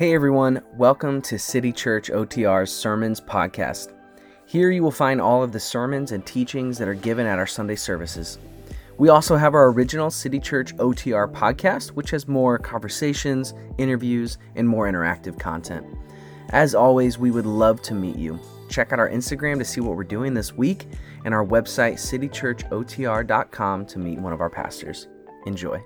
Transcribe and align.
Hey 0.00 0.14
everyone, 0.14 0.62
welcome 0.78 1.20
to 1.20 1.38
City 1.38 1.74
Church 1.74 2.08
OTR's 2.08 2.72
Sermons 2.72 3.20
Podcast. 3.20 3.92
Here 4.46 4.70
you 4.70 4.82
will 4.82 4.90
find 4.90 5.20
all 5.20 5.42
of 5.42 5.52
the 5.52 5.60
sermons 5.60 6.12
and 6.12 6.24
teachings 6.24 6.78
that 6.78 6.88
are 6.88 6.94
given 6.94 7.26
at 7.26 7.38
our 7.38 7.46
Sunday 7.46 7.76
services. 7.76 8.38
We 8.96 9.10
also 9.10 9.36
have 9.36 9.52
our 9.52 9.68
original 9.68 10.10
City 10.10 10.40
Church 10.40 10.74
OTR 10.76 11.30
podcast, 11.30 11.88
which 11.88 12.08
has 12.12 12.26
more 12.26 12.56
conversations, 12.56 13.52
interviews, 13.76 14.38
and 14.56 14.66
more 14.66 14.90
interactive 14.90 15.38
content. 15.38 15.84
As 16.48 16.74
always, 16.74 17.18
we 17.18 17.30
would 17.30 17.44
love 17.44 17.82
to 17.82 17.92
meet 17.92 18.16
you. 18.16 18.40
Check 18.70 18.94
out 18.94 19.00
our 19.00 19.10
Instagram 19.10 19.58
to 19.58 19.66
see 19.66 19.82
what 19.82 19.96
we're 19.98 20.04
doing 20.04 20.32
this 20.32 20.54
week 20.54 20.86
and 21.26 21.34
our 21.34 21.44
website, 21.44 21.96
citychurchotr.com, 21.96 23.84
to 23.84 23.98
meet 23.98 24.18
one 24.18 24.32
of 24.32 24.40
our 24.40 24.48
pastors. 24.48 25.08
Enjoy. 25.44 25.78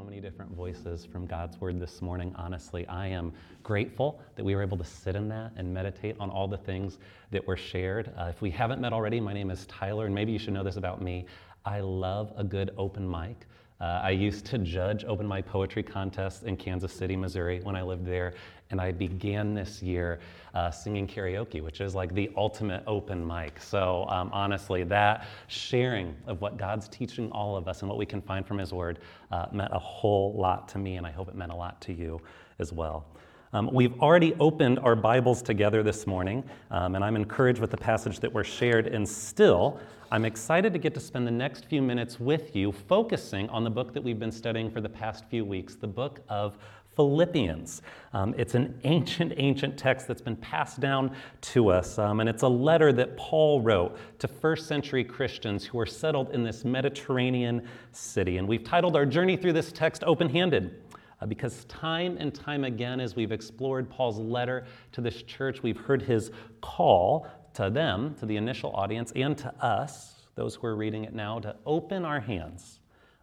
So 0.00 0.04
many 0.06 0.20
different 0.20 0.50
voices 0.52 1.04
from 1.04 1.26
God's 1.26 1.60
Word 1.60 1.78
this 1.78 2.00
morning. 2.00 2.34
Honestly, 2.38 2.86
I 2.86 3.08
am 3.08 3.34
grateful 3.62 4.18
that 4.34 4.42
we 4.42 4.54
were 4.54 4.62
able 4.62 4.78
to 4.78 4.84
sit 4.84 5.14
in 5.14 5.28
that 5.28 5.52
and 5.56 5.74
meditate 5.74 6.16
on 6.18 6.30
all 6.30 6.48
the 6.48 6.56
things 6.56 6.96
that 7.32 7.46
were 7.46 7.56
shared. 7.56 8.10
Uh, 8.18 8.28
if 8.30 8.40
we 8.40 8.50
haven't 8.50 8.80
met 8.80 8.94
already, 8.94 9.20
my 9.20 9.34
name 9.34 9.50
is 9.50 9.66
Tyler, 9.66 10.06
and 10.06 10.14
maybe 10.14 10.32
you 10.32 10.38
should 10.38 10.54
know 10.54 10.64
this 10.64 10.76
about 10.76 11.02
me. 11.02 11.26
I 11.66 11.80
love 11.80 12.32
a 12.38 12.42
good 12.42 12.70
open 12.78 13.10
mic. 13.10 13.46
Uh, 13.78 14.00
I 14.02 14.10
used 14.10 14.46
to 14.46 14.58
judge 14.58 15.04
open 15.04 15.28
mic 15.28 15.44
poetry 15.44 15.82
contests 15.82 16.44
in 16.44 16.56
Kansas 16.56 16.94
City, 16.94 17.14
Missouri 17.14 17.60
when 17.62 17.76
I 17.76 17.82
lived 17.82 18.06
there, 18.06 18.32
and 18.70 18.80
I 18.80 18.92
began 18.92 19.54
this 19.54 19.82
year 19.82 20.20
uh, 20.54 20.70
singing 20.70 21.06
karaoke, 21.06 21.62
which 21.62 21.80
is 21.80 21.94
like 21.94 22.14
the 22.14 22.30
ultimate 22.36 22.82
open 22.86 23.26
mic. 23.26 23.60
So, 23.60 24.06
um, 24.08 24.30
honestly, 24.32 24.84
that 24.84 25.26
sharing 25.48 26.16
of 26.26 26.40
what 26.40 26.56
God's 26.56 26.88
teaching 26.88 27.30
all 27.32 27.56
of 27.56 27.68
us 27.68 27.82
and 27.82 27.88
what 27.88 27.98
we 27.98 28.06
can 28.06 28.20
find 28.20 28.46
from 28.46 28.58
His 28.58 28.72
Word 28.72 29.00
uh, 29.30 29.46
meant 29.52 29.72
a 29.72 29.78
whole 29.78 30.34
lot 30.34 30.68
to 30.68 30.78
me, 30.78 30.96
and 30.96 31.06
I 31.06 31.10
hope 31.10 31.28
it 31.28 31.34
meant 31.34 31.52
a 31.52 31.56
lot 31.56 31.80
to 31.82 31.92
you 31.92 32.20
as 32.58 32.72
well. 32.72 33.06
Um, 33.52 33.68
we've 33.72 34.00
already 34.00 34.34
opened 34.38 34.78
our 34.78 34.94
Bibles 34.94 35.42
together 35.42 35.82
this 35.82 36.06
morning, 36.06 36.44
um, 36.70 36.94
and 36.94 37.02
I'm 37.02 37.16
encouraged 37.16 37.60
with 37.60 37.72
the 37.72 37.76
passage 37.76 38.20
that 38.20 38.32
we're 38.32 38.44
shared. 38.44 38.86
And 38.86 39.08
still, 39.08 39.80
I'm 40.12 40.24
excited 40.24 40.72
to 40.72 40.78
get 40.78 40.94
to 40.94 41.00
spend 41.00 41.26
the 41.26 41.32
next 41.32 41.64
few 41.64 41.82
minutes 41.82 42.20
with 42.20 42.54
you 42.54 42.70
focusing 42.70 43.48
on 43.48 43.64
the 43.64 43.70
book 43.70 43.92
that 43.92 44.02
we've 44.02 44.20
been 44.20 44.30
studying 44.30 44.70
for 44.70 44.80
the 44.80 44.88
past 44.88 45.24
few 45.28 45.44
weeks, 45.44 45.74
the 45.74 45.88
book 45.88 46.20
of 46.28 46.58
Philippians. 46.96 47.82
Um, 48.12 48.34
it's 48.36 48.54
an 48.54 48.78
ancient, 48.84 49.32
ancient 49.36 49.78
text 49.78 50.08
that's 50.08 50.20
been 50.20 50.36
passed 50.36 50.80
down 50.80 51.14
to 51.42 51.70
us, 51.70 51.98
um, 51.98 52.20
and 52.20 52.28
it's 52.28 52.42
a 52.42 52.48
letter 52.48 52.92
that 52.92 53.16
Paul 53.16 53.60
wrote 53.60 53.96
to 54.18 54.28
first 54.28 54.66
century 54.66 55.04
Christians 55.04 55.64
who 55.64 55.78
were 55.78 55.86
settled 55.86 56.30
in 56.30 56.42
this 56.42 56.64
Mediterranean 56.64 57.66
city. 57.92 58.38
And 58.38 58.48
we've 58.48 58.64
titled 58.64 58.96
our 58.96 59.06
journey 59.06 59.36
through 59.36 59.52
this 59.52 59.72
text 59.72 60.04
Open 60.04 60.28
Handed. 60.28 60.82
Uh, 61.20 61.26
because 61.26 61.64
time 61.66 62.16
and 62.18 62.34
time 62.34 62.64
again, 62.64 62.98
as 62.98 63.14
we've 63.14 63.32
explored 63.32 63.90
Paul's 63.90 64.18
letter 64.18 64.64
to 64.92 65.02
this 65.02 65.22
church, 65.22 65.62
we've 65.62 65.76
heard 65.76 66.00
his 66.00 66.30
call 66.62 67.26
to 67.54 67.68
them, 67.68 68.14
to 68.14 68.26
the 68.26 68.36
initial 68.36 68.70
audience, 68.74 69.12
and 69.14 69.36
to 69.38 69.52
us, 69.62 70.26
those 70.34 70.54
who 70.54 70.66
are 70.66 70.76
reading 70.76 71.04
it 71.04 71.12
now, 71.12 71.38
to 71.38 71.54
open 71.66 72.04
our 72.04 72.20
hands, 72.20 72.80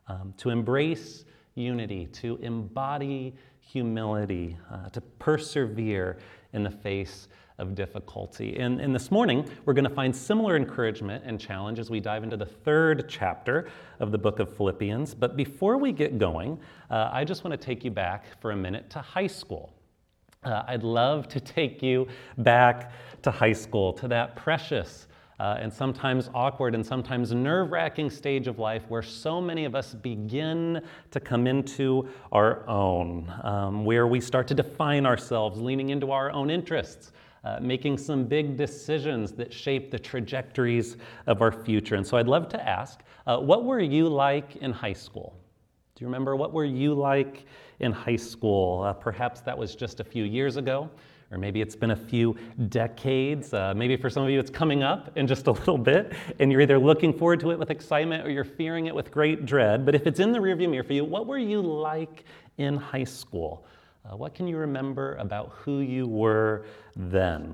um, 0.08 0.34
to 0.38 0.52
embrace 0.52 1.26
unity, 1.56 2.06
to 2.08 2.38
embody 2.38 3.34
humility, 3.68 4.58
uh, 4.72 4.90
to 4.90 5.02
persevere 5.02 6.18
in 6.54 6.64
the 6.64 6.72
face 6.72 7.28
of 7.58 7.76
difficulty. 7.76 8.58
And, 8.60 8.80
and 8.80 8.94
this 8.96 9.12
morning, 9.12 9.50
we're 9.66 9.74
going 9.74 9.84
to 9.84 9.94
find 9.94 10.16
similar 10.16 10.56
encouragement 10.56 11.24
and 11.26 11.40
challenge 11.40 11.80
as 11.80 11.90
we 11.90 12.00
dive 12.00 12.24
into 12.24 12.38
the 12.38 12.46
third 12.46 13.06
chapter 13.10 13.68
of 14.00 14.12
the 14.12 14.18
book 14.18 14.40
of 14.40 14.56
Philippians. 14.56 15.14
But 15.16 15.36
before 15.36 15.78
we 15.78 15.92
get 15.92 16.18
going, 16.18 16.60
uh, 16.90 17.10
I 17.12 17.26
just 17.26 17.44
want 17.44 17.60
to 17.60 17.66
take 17.66 17.84
you 17.84 17.92
back 17.92 18.26
for 18.40 18.52
a 18.52 18.56
minute 18.56 18.90
to 18.92 19.00
high 19.00 19.28
school. 19.28 19.74
Uh, 20.44 20.64
I'd 20.68 20.84
love 20.84 21.28
to 21.30 21.40
take 21.40 21.82
you 21.82 22.08
back 22.38 22.92
to 23.24 23.32
high 23.32 23.54
school, 23.54 23.92
to 23.94 24.08
that 24.08 24.36
precious 24.36 25.08
uh, 25.40 25.58
and 25.60 25.72
sometimes 25.72 26.30
awkward 26.34 26.74
and 26.74 26.86
sometimes 26.86 27.32
nerve 27.32 27.72
wracking 27.72 28.10
stage 28.10 28.48
of 28.48 28.58
life 28.60 28.84
where 28.88 29.04
so 29.04 29.40
many 29.40 29.66
of 29.66 29.76
us 29.76 29.94
begin 29.94 30.82
to 31.12 31.20
come 31.20 31.46
into 31.46 32.08
our 32.32 32.68
own, 32.68 33.32
um, 33.44 33.86
where 33.86 34.08
we 34.08 34.20
start 34.20 34.48
to 34.48 34.56
define 34.56 35.06
ourselves, 35.06 35.60
leaning 35.60 35.90
into 35.90 36.12
our 36.12 36.32
own 36.32 36.50
interests. 36.50 37.12
Uh, 37.44 37.60
making 37.62 37.98
some 37.98 38.26
big 38.26 38.58
decisions 38.58 39.32
that 39.32 39.54
shape 39.54 39.90
the 39.90 39.98
trajectories 39.98 40.98
of 41.28 41.42
our 41.42 41.52
future. 41.52 41.96
And 41.96 42.06
so 42.06 42.18
I'd 42.18 42.28
love 42.28 42.50
to 42.50 42.68
ask 42.68 43.04
uh, 43.26 43.38
what 43.38 43.64
were 43.64 43.80
you 43.80 44.10
like 44.10 44.58
in 44.58 44.74
high 44.74 44.92
school? 44.92 45.34
Do 45.96 46.04
you 46.04 46.08
remember 46.08 46.36
what 46.36 46.52
were 46.52 46.66
you 46.66 46.94
like 46.94 47.46
in 47.80 47.94
high 47.94 48.18
school? 48.18 48.84
Uh, 48.84 48.92
perhaps 48.92 49.42
that 49.42 49.58
was 49.58 49.76
just 49.76 50.02
a 50.02 50.04
few 50.04 50.26
years 50.26 50.58
ago 50.58 50.90
or 51.32 51.38
maybe 51.38 51.62
it's 51.62 51.76
been 51.76 51.92
a 51.92 51.96
few 51.96 52.36
decades. 52.70 53.54
Uh, 53.54 53.74
maybe 53.76 53.98
for 53.98 54.10
some 54.10 54.24
of 54.24 54.30
you 54.30 54.40
it's 54.40 54.50
coming 54.50 54.84
up 54.84 55.16
in 55.18 55.28
just 55.28 55.48
a 55.48 55.52
little 55.60 55.78
bit, 55.78 56.14
and 56.40 56.52
you're 56.52 56.62
either 56.62 56.80
looking 56.80 57.14
forward 57.14 57.40
to 57.42 57.52
it 57.52 57.60
with 57.60 57.70
excitement 57.70 58.26
or 58.26 58.30
you're 58.30 58.44
fearing 58.44 58.86
it 58.86 58.96
with 58.96 59.12
great 59.12 59.46
dread. 59.46 59.86
But 59.86 59.96
if 59.96 60.08
it's 60.08 60.20
in 60.20 60.32
the 60.32 60.40
rearview 60.40 60.70
mirror 60.70 60.84
for 60.84 60.94
you, 60.94 61.04
what 61.04 61.28
were 61.28 61.38
you 61.38 61.62
like 61.62 62.26
in 62.58 62.78
high 62.78 63.04
school? 63.04 63.66
Uh, 64.06 64.16
what 64.16 64.34
can 64.34 64.48
you 64.48 64.58
remember 64.58 65.16
about 65.16 65.50
who 65.50 65.80
you 65.82 66.08
were 66.08 66.66
then? 66.96 67.54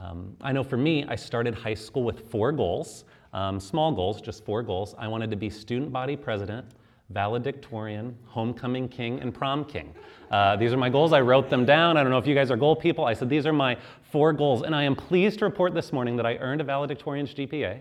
Um, 0.00 0.36
I 0.40 0.50
know 0.52 0.64
for 0.64 0.76
me, 0.76 1.04
I 1.06 1.14
started 1.14 1.54
high 1.54 1.74
school 1.74 2.02
with 2.02 2.28
four 2.30 2.50
goals, 2.50 3.04
um, 3.32 3.60
small 3.60 3.92
goals, 3.92 4.20
just 4.20 4.44
four 4.44 4.62
goals. 4.64 4.94
I 4.98 5.06
wanted 5.06 5.30
to 5.30 5.36
be 5.36 5.48
student 5.50 5.92
body 5.92 6.16
president 6.16 6.66
valedictorian, 7.14 8.14
homecoming 8.26 8.88
king, 8.88 9.20
and 9.20 9.32
prom 9.32 9.64
king. 9.64 9.94
Uh, 10.30 10.56
these 10.56 10.72
are 10.72 10.76
my 10.76 10.90
goals. 10.90 11.12
I 11.12 11.20
wrote 11.20 11.48
them 11.48 11.64
down. 11.64 11.96
I 11.96 12.02
don't 12.02 12.10
know 12.10 12.18
if 12.18 12.26
you 12.26 12.34
guys 12.34 12.50
are 12.50 12.56
goal 12.56 12.74
people. 12.74 13.04
I 13.04 13.14
said 13.14 13.30
these 13.30 13.46
are 13.46 13.52
my 13.52 13.78
four 14.10 14.32
goals. 14.32 14.62
And 14.62 14.74
I 14.74 14.82
am 14.82 14.96
pleased 14.96 15.38
to 15.38 15.44
report 15.44 15.74
this 15.74 15.92
morning 15.92 16.16
that 16.16 16.26
I 16.26 16.36
earned 16.38 16.60
a 16.60 16.64
valedictorian's 16.64 17.32
GPA. 17.32 17.80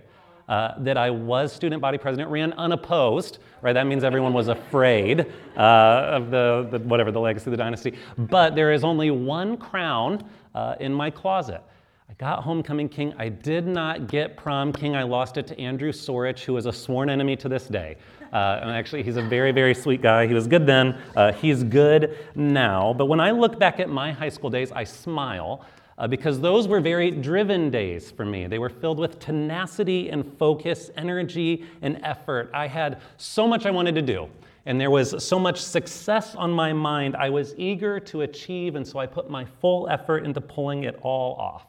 Uh, 0.49 0.73
that 0.79 0.97
I 0.97 1.09
was 1.09 1.53
student 1.53 1.81
body 1.81 1.97
president, 1.97 2.29
ran 2.29 2.51
unopposed, 2.53 3.37
right? 3.61 3.71
That 3.71 3.87
means 3.87 4.03
everyone 4.03 4.33
was 4.33 4.49
afraid 4.49 5.21
uh, 5.55 5.61
of 5.61 6.31
the, 6.31 6.67
the, 6.69 6.79
whatever, 6.79 7.13
the 7.13 7.19
legacy 7.21 7.45
of 7.45 7.51
the 7.51 7.57
dynasty. 7.57 7.93
But 8.17 8.53
there 8.53 8.73
is 8.73 8.83
only 8.83 9.09
one 9.09 9.55
crown 9.55 10.29
uh, 10.53 10.75
in 10.81 10.93
my 10.93 11.09
closet. 11.09 11.63
I 12.09 12.13
got 12.15 12.43
homecoming 12.43 12.89
king. 12.89 13.13
I 13.17 13.29
did 13.29 13.65
not 13.65 14.07
get 14.07 14.35
prom 14.35 14.73
king. 14.73 14.97
I 14.97 15.03
lost 15.03 15.37
it 15.37 15.47
to 15.47 15.59
Andrew 15.59 15.93
Sorich, 15.93 16.43
who 16.43 16.57
is 16.57 16.65
a 16.65 16.73
sworn 16.73 17.09
enemy 17.09 17.37
to 17.37 17.47
this 17.47 17.67
day. 17.69 17.95
Uh, 18.33 18.59
and 18.63 18.71
actually, 18.71 19.03
he's 19.03 19.15
a 19.15 19.21
very, 19.21 19.51
very 19.51 19.75
sweet 19.75 20.01
guy. 20.01 20.25
He 20.25 20.33
was 20.33 20.47
good 20.47 20.65
then. 20.65 20.97
Uh, 21.15 21.31
he's 21.31 21.63
good 21.63 22.17
now. 22.33 22.91
But 22.97 23.05
when 23.05 23.19
I 23.19 23.29
look 23.29 23.59
back 23.59 23.79
at 23.79 23.89
my 23.89 24.11
high 24.11 24.29
school 24.29 24.49
days, 24.49 24.71
I 24.71 24.83
smile 24.83 25.63
uh, 25.99 26.07
because 26.07 26.41
those 26.41 26.67
were 26.67 26.79
very 26.79 27.11
driven 27.11 27.69
days 27.69 28.09
for 28.09 28.25
me. 28.25 28.47
They 28.47 28.57
were 28.57 28.69
filled 28.69 28.97
with 28.97 29.19
tenacity 29.19 30.09
and 30.09 30.25
focus, 30.39 30.89
energy 30.97 31.65
and 31.83 31.99
effort. 32.03 32.49
I 32.55 32.65
had 32.65 33.01
so 33.17 33.47
much 33.47 33.67
I 33.67 33.71
wanted 33.71 33.93
to 33.95 34.01
do. 34.01 34.27
And 34.65 34.81
there 34.81 34.89
was 34.89 35.23
so 35.23 35.37
much 35.37 35.61
success 35.61 36.35
on 36.35 36.49
my 36.49 36.73
mind. 36.73 37.15
I 37.15 37.29
was 37.29 37.53
eager 37.57 37.99
to 37.99 38.21
achieve, 38.21 38.75
and 38.75 38.87
so 38.87 38.97
I 38.97 39.05
put 39.05 39.29
my 39.29 39.45
full 39.45 39.87
effort 39.89 40.25
into 40.25 40.41
pulling 40.41 40.85
it 40.85 40.97
all 41.03 41.35
off. 41.35 41.65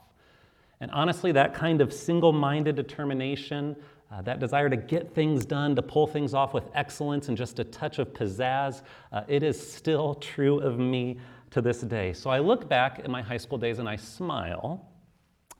And 0.80 0.90
honestly, 0.92 1.32
that 1.32 1.54
kind 1.54 1.80
of 1.80 1.92
single 1.92 2.32
minded 2.32 2.76
determination 2.76 3.76
uh, 4.14 4.22
that 4.22 4.38
desire 4.38 4.68
to 4.70 4.76
get 4.76 5.12
things 5.12 5.44
done, 5.44 5.74
to 5.74 5.82
pull 5.82 6.06
things 6.06 6.34
off 6.34 6.54
with 6.54 6.70
excellence 6.74 7.28
and 7.28 7.36
just 7.36 7.58
a 7.58 7.64
touch 7.64 7.98
of 7.98 8.12
pizzazz, 8.12 8.82
uh, 9.12 9.22
it 9.26 9.42
is 9.42 9.60
still 9.60 10.14
true 10.16 10.60
of 10.60 10.78
me 10.78 11.18
to 11.50 11.60
this 11.60 11.80
day. 11.80 12.12
So 12.12 12.30
I 12.30 12.38
look 12.38 12.68
back 12.68 13.00
at 13.00 13.10
my 13.10 13.22
high 13.22 13.36
school 13.38 13.58
days 13.58 13.80
and 13.80 13.88
I 13.88 13.96
smile, 13.96 14.88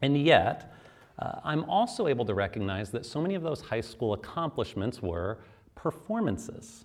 and 0.02 0.16
yet 0.16 0.72
uh, 1.18 1.40
I'm 1.42 1.64
also 1.64 2.06
able 2.06 2.24
to 2.26 2.34
recognize 2.34 2.90
that 2.90 3.04
so 3.04 3.20
many 3.20 3.34
of 3.34 3.42
those 3.42 3.60
high 3.60 3.80
school 3.80 4.12
accomplishments 4.12 5.02
were 5.02 5.38
performances. 5.74 6.84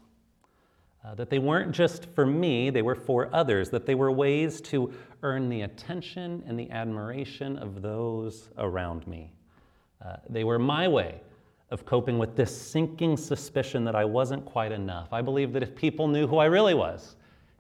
Uh, 1.06 1.16
that 1.16 1.30
they 1.30 1.40
weren't 1.40 1.72
just 1.72 2.08
for 2.16 2.26
me, 2.26 2.70
they 2.72 2.82
were 2.82 2.96
for 2.96 3.30
others, 3.32 3.70
that 3.70 3.86
they 3.86 3.96
were 3.96 4.12
ways 4.12 4.60
to 4.60 4.92
earn 5.22 5.50
the 5.50 5.62
attention 5.62 6.44
and 6.48 6.60
the 6.60 6.70
admiration 6.72 7.58
of 7.58 7.82
those 7.82 8.50
around 8.58 9.08
me. 9.08 9.32
Uh, 10.04 10.16
they 10.30 10.44
were 10.44 10.60
my 10.60 10.88
way 10.88 11.22
of 11.72 11.86
coping 11.86 12.18
with 12.18 12.36
this 12.36 12.56
sinking 12.56 13.16
suspicion 13.16 13.84
that 13.86 13.96
I 13.96 14.06
wasn't 14.06 14.44
quite 14.46 14.72
enough. 14.72 15.14
I 15.14 15.22
believe 15.22 15.54
that 15.54 15.64
if 15.64 15.76
people 15.76 16.08
knew 16.08 16.26
who 16.28 16.38
I 16.38 16.46
really 16.46 16.74
was, 16.74 17.16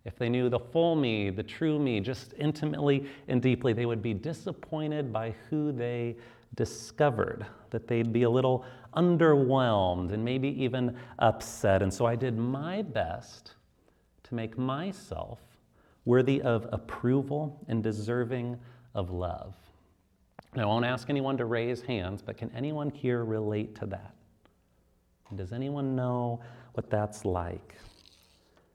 if 0.06 0.18
they 0.18 0.30
knew 0.30 0.50
the 0.50 0.60
full 0.60 0.96
me, 0.96 1.30
the 1.30 1.44
true 1.44 1.78
me, 1.78 2.00
just 2.00 2.34
intimately 2.38 3.06
and 3.28 3.42
deeply, 3.42 3.74
they 3.74 3.86
would 3.86 4.02
be 4.02 4.14
disappointed 4.14 5.14
by 5.14 5.36
who 5.50 5.72
they 5.72 6.16
discovered, 6.56 7.46
that 7.70 7.88
they'd 7.88 8.12
be 8.12 8.24
a 8.24 8.30
little 8.30 8.66
underwhelmed 8.96 10.12
and 10.12 10.26
maybe 10.26 10.48
even 10.62 10.98
upset. 11.20 11.84
And 11.84 11.94
so 11.94 12.06
I 12.06 12.16
did 12.16 12.38
my 12.38 12.82
best 12.82 13.54
to 14.24 14.34
make 14.34 14.58
myself 14.58 15.40
worthy 16.06 16.42
of 16.42 16.68
approval 16.72 17.64
and 17.68 17.84
deserving 17.84 18.58
of 18.96 19.12
love. 19.12 19.54
I 20.56 20.66
won't 20.66 20.86
ask 20.86 21.10
anyone 21.10 21.38
to 21.38 21.46
raise 21.46 21.81
hands, 21.81 22.22
but 22.22 22.38
can 22.38 22.51
anyone 22.56 22.90
here 22.90 23.24
relate 23.24 23.75
to 23.75 23.86
that? 23.88 24.16
Does 25.36 25.54
anyone 25.54 25.96
know 25.96 26.42
what 26.74 26.90
that's 26.90 27.24
like? 27.24 27.75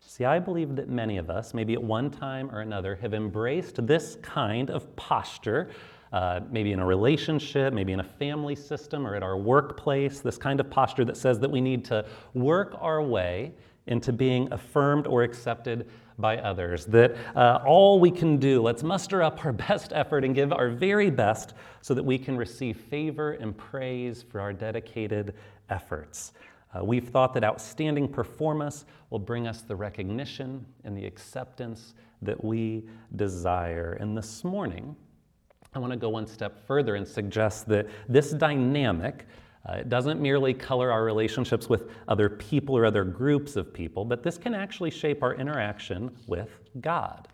See, 0.00 0.25
I 0.25 0.38
believe 0.38 0.76
that 0.76 0.88
many 0.88 1.17
of 1.17 1.31
us, 1.31 1.53
maybe 1.53 1.73
at 1.73 1.82
one 1.82 2.11
time 2.11 2.49
or 2.53 2.61
another, 2.61 2.94
have 2.97 3.15
embraced 3.15 3.85
this 3.85 4.17
kind 4.23 4.71
of 4.71 4.94
posture, 4.94 5.71
uh, 6.12 6.41
maybe 6.49 6.71
in 6.71 6.79
a 6.79 6.87
relationship, 6.87 7.75
maybe 7.75 7.93
in 7.93 7.99
a 7.99 8.05
family 8.05 8.55
system 8.55 9.05
or 9.05 9.17
at 9.17 9.25
our 9.25 9.37
workplace, 9.37 10.21
this 10.21 10.38
kind 10.38 10.61
of 10.61 10.71
posture 10.71 11.05
that 11.05 11.17
says 11.17 11.41
that 11.41 11.50
we 11.50 11.61
need 11.61 11.85
to 11.87 12.06
work 12.35 12.76
our 12.81 13.03
way 13.03 13.53
into 13.88 14.12
being 14.12 14.53
affirmed 14.53 15.09
or 15.09 15.25
accepted 15.25 15.88
by 16.19 16.38
others. 16.38 16.87
That 16.87 17.16
uh, 17.34 17.61
all 17.66 18.00
we 18.00 18.11
can 18.11 18.38
do, 18.38 18.62
let's 18.62 18.82
muster 18.82 19.22
up 19.22 19.44
our 19.44 19.52
best 19.69 19.93
effort 19.94 20.25
and 20.25 20.34
give 20.34 20.52
our 20.52 20.70
very 20.70 21.11
best 21.11 21.55
so 21.81 21.94
that 21.94 22.02
we 22.02 22.19
can 22.19 22.37
receive 22.37 22.76
favor 22.76 23.32
and 23.32 23.56
praise 23.56 24.22
for 24.22 24.40
our 24.40 24.52
dedicated 24.52 25.34
efforts. 25.70 26.32
Uh, 26.75 26.84
we've 26.84 27.08
thought 27.08 27.34
that 27.34 27.44
outstanding 27.44 28.08
performance 28.08 28.84
will 29.11 29.19
bring 29.19 29.46
us 29.46 29.62
the 29.62 29.76
recognition 29.76 30.64
and 30.84 30.96
the 30.96 31.05
acceptance 31.06 31.94
that 32.22 32.43
we 32.43 32.84
desire. 33.16 33.96
And 34.00 34.16
this 34.16 34.43
morning, 34.43 34.96
I 35.75 35.78
want 35.78 35.93
to 35.93 35.99
go 35.99 36.08
one 36.08 36.26
step 36.26 36.66
further 36.66 36.96
and 36.96 37.06
suggest 37.06 37.69
that 37.69 37.88
this 38.08 38.31
dynamic 38.31 39.26
uh, 39.66 39.75
it 39.75 39.88
doesn't 39.88 40.20
merely 40.20 40.52
color 40.52 40.90
our 40.93 41.05
relationships 41.05 41.69
with 41.69 41.90
other 42.08 42.28
people 42.28 42.76
or 42.76 42.84
other 42.84 43.05
groups 43.05 43.56
of 43.56 43.72
people, 43.72 44.05
but 44.05 44.22
this 44.22 44.37
can 44.37 44.55
actually 44.55 44.90
shape 44.90 45.22
our 45.22 45.34
interaction 45.34 46.11
with 46.26 46.50
God. 46.81 47.28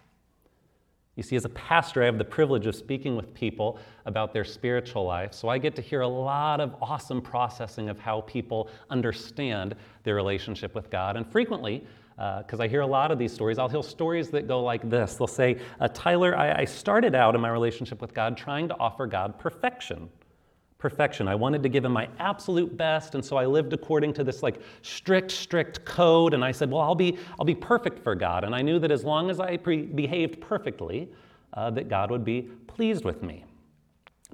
You 1.16 1.24
see, 1.24 1.36
as 1.36 1.44
a 1.44 1.50
pastor, 1.50 2.02
I 2.02 2.06
have 2.06 2.18
the 2.18 2.24
privilege 2.24 2.66
of 2.66 2.74
speaking 2.74 3.16
with 3.16 3.34
people 3.34 3.78
about 4.06 4.32
their 4.32 4.44
spiritual 4.44 5.04
life, 5.04 5.34
so 5.34 5.48
I 5.48 5.58
get 5.58 5.74
to 5.76 5.82
hear 5.82 6.02
a 6.02 6.08
lot 6.08 6.60
of 6.60 6.76
awesome 6.80 7.20
processing 7.20 7.88
of 7.88 7.98
how 7.98 8.20
people 8.22 8.70
understand 8.90 9.74
their 10.04 10.14
relationship 10.14 10.74
with 10.74 10.88
God. 10.88 11.16
And 11.16 11.30
frequently, 11.30 11.84
because 12.16 12.60
uh, 12.60 12.64
I 12.64 12.68
hear 12.68 12.82
a 12.82 12.86
lot 12.86 13.10
of 13.10 13.18
these 13.18 13.32
stories. 13.32 13.58
I'll 13.58 13.68
hear 13.68 13.82
stories 13.82 14.28
that 14.30 14.46
go 14.46 14.62
like 14.62 14.88
this. 14.90 15.14
They'll 15.14 15.26
say, 15.26 15.58
uh, 15.80 15.88
Tyler, 15.88 16.36
I, 16.36 16.60
I 16.60 16.64
started 16.66 17.14
out 17.14 17.34
in 17.34 17.40
my 17.40 17.48
relationship 17.48 18.02
with 18.02 18.12
God 18.12 18.36
trying 18.36 18.68
to 18.68 18.76
offer 18.78 19.06
God 19.06 19.38
perfection 19.38 20.10
perfection. 20.80 21.28
I 21.28 21.36
wanted 21.36 21.62
to 21.62 21.68
give 21.68 21.84
him 21.84 21.92
my 21.92 22.08
absolute 22.18 22.76
best, 22.76 23.14
and 23.14 23.24
so 23.24 23.36
I 23.36 23.46
lived 23.46 23.72
according 23.72 24.14
to 24.14 24.24
this 24.24 24.42
like 24.42 24.60
strict, 24.82 25.30
strict 25.30 25.84
code. 25.84 26.34
And 26.34 26.44
I 26.44 26.50
said, 26.50 26.70
well, 26.70 26.80
I'll 26.80 26.96
be, 26.96 27.18
I'll 27.38 27.44
be 27.44 27.54
perfect 27.54 28.02
for 28.02 28.16
God. 28.16 28.42
And 28.42 28.54
I 28.54 28.62
knew 28.62 28.80
that 28.80 28.90
as 28.90 29.04
long 29.04 29.30
as 29.30 29.38
I 29.38 29.58
pre- 29.58 29.86
behaved 29.86 30.40
perfectly, 30.40 31.08
uh, 31.52 31.70
that 31.70 31.88
God 31.88 32.10
would 32.10 32.24
be 32.24 32.42
pleased 32.66 33.04
with 33.04 33.22
me. 33.22 33.44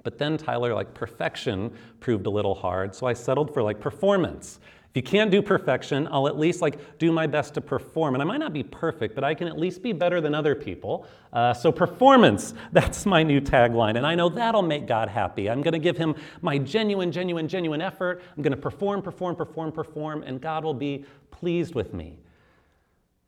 But 0.04 0.18
then 0.18 0.36
Tyler, 0.36 0.72
like 0.72 0.94
perfection 0.94 1.72
proved 2.00 2.26
a 2.26 2.30
little 2.30 2.54
hard, 2.54 2.94
so 2.94 3.06
I 3.06 3.12
settled 3.12 3.52
for 3.52 3.62
like 3.62 3.80
performance. 3.80 4.60
If 4.96 5.04
you 5.04 5.10
can't 5.10 5.30
do 5.30 5.42
perfection, 5.42 6.08
I'll 6.10 6.26
at 6.26 6.38
least 6.38 6.62
like 6.62 6.98
do 6.98 7.12
my 7.12 7.26
best 7.26 7.52
to 7.52 7.60
perform. 7.60 8.14
And 8.14 8.22
I 8.22 8.24
might 8.24 8.38
not 8.38 8.54
be 8.54 8.62
perfect, 8.62 9.14
but 9.14 9.24
I 9.24 9.34
can 9.34 9.46
at 9.46 9.58
least 9.58 9.82
be 9.82 9.92
better 9.92 10.22
than 10.22 10.34
other 10.34 10.54
people. 10.54 11.06
Uh, 11.34 11.52
so 11.52 11.70
performance, 11.70 12.54
that's 12.72 13.04
my 13.04 13.22
new 13.22 13.38
tagline. 13.38 13.98
And 13.98 14.06
I 14.06 14.14
know 14.14 14.30
that'll 14.30 14.62
make 14.62 14.86
God 14.86 15.10
happy. 15.10 15.50
I'm 15.50 15.60
going 15.60 15.74
to 15.74 15.78
give 15.78 15.98
him 15.98 16.14
my 16.40 16.56
genuine, 16.56 17.12
genuine, 17.12 17.46
genuine 17.46 17.82
effort. 17.82 18.22
I'm 18.34 18.42
going 18.42 18.52
to 18.54 18.56
perform, 18.56 19.02
perform, 19.02 19.36
perform, 19.36 19.70
perform, 19.70 20.22
and 20.22 20.40
God 20.40 20.64
will 20.64 20.72
be 20.72 21.04
pleased 21.30 21.74
with 21.74 21.92
me. 21.92 22.18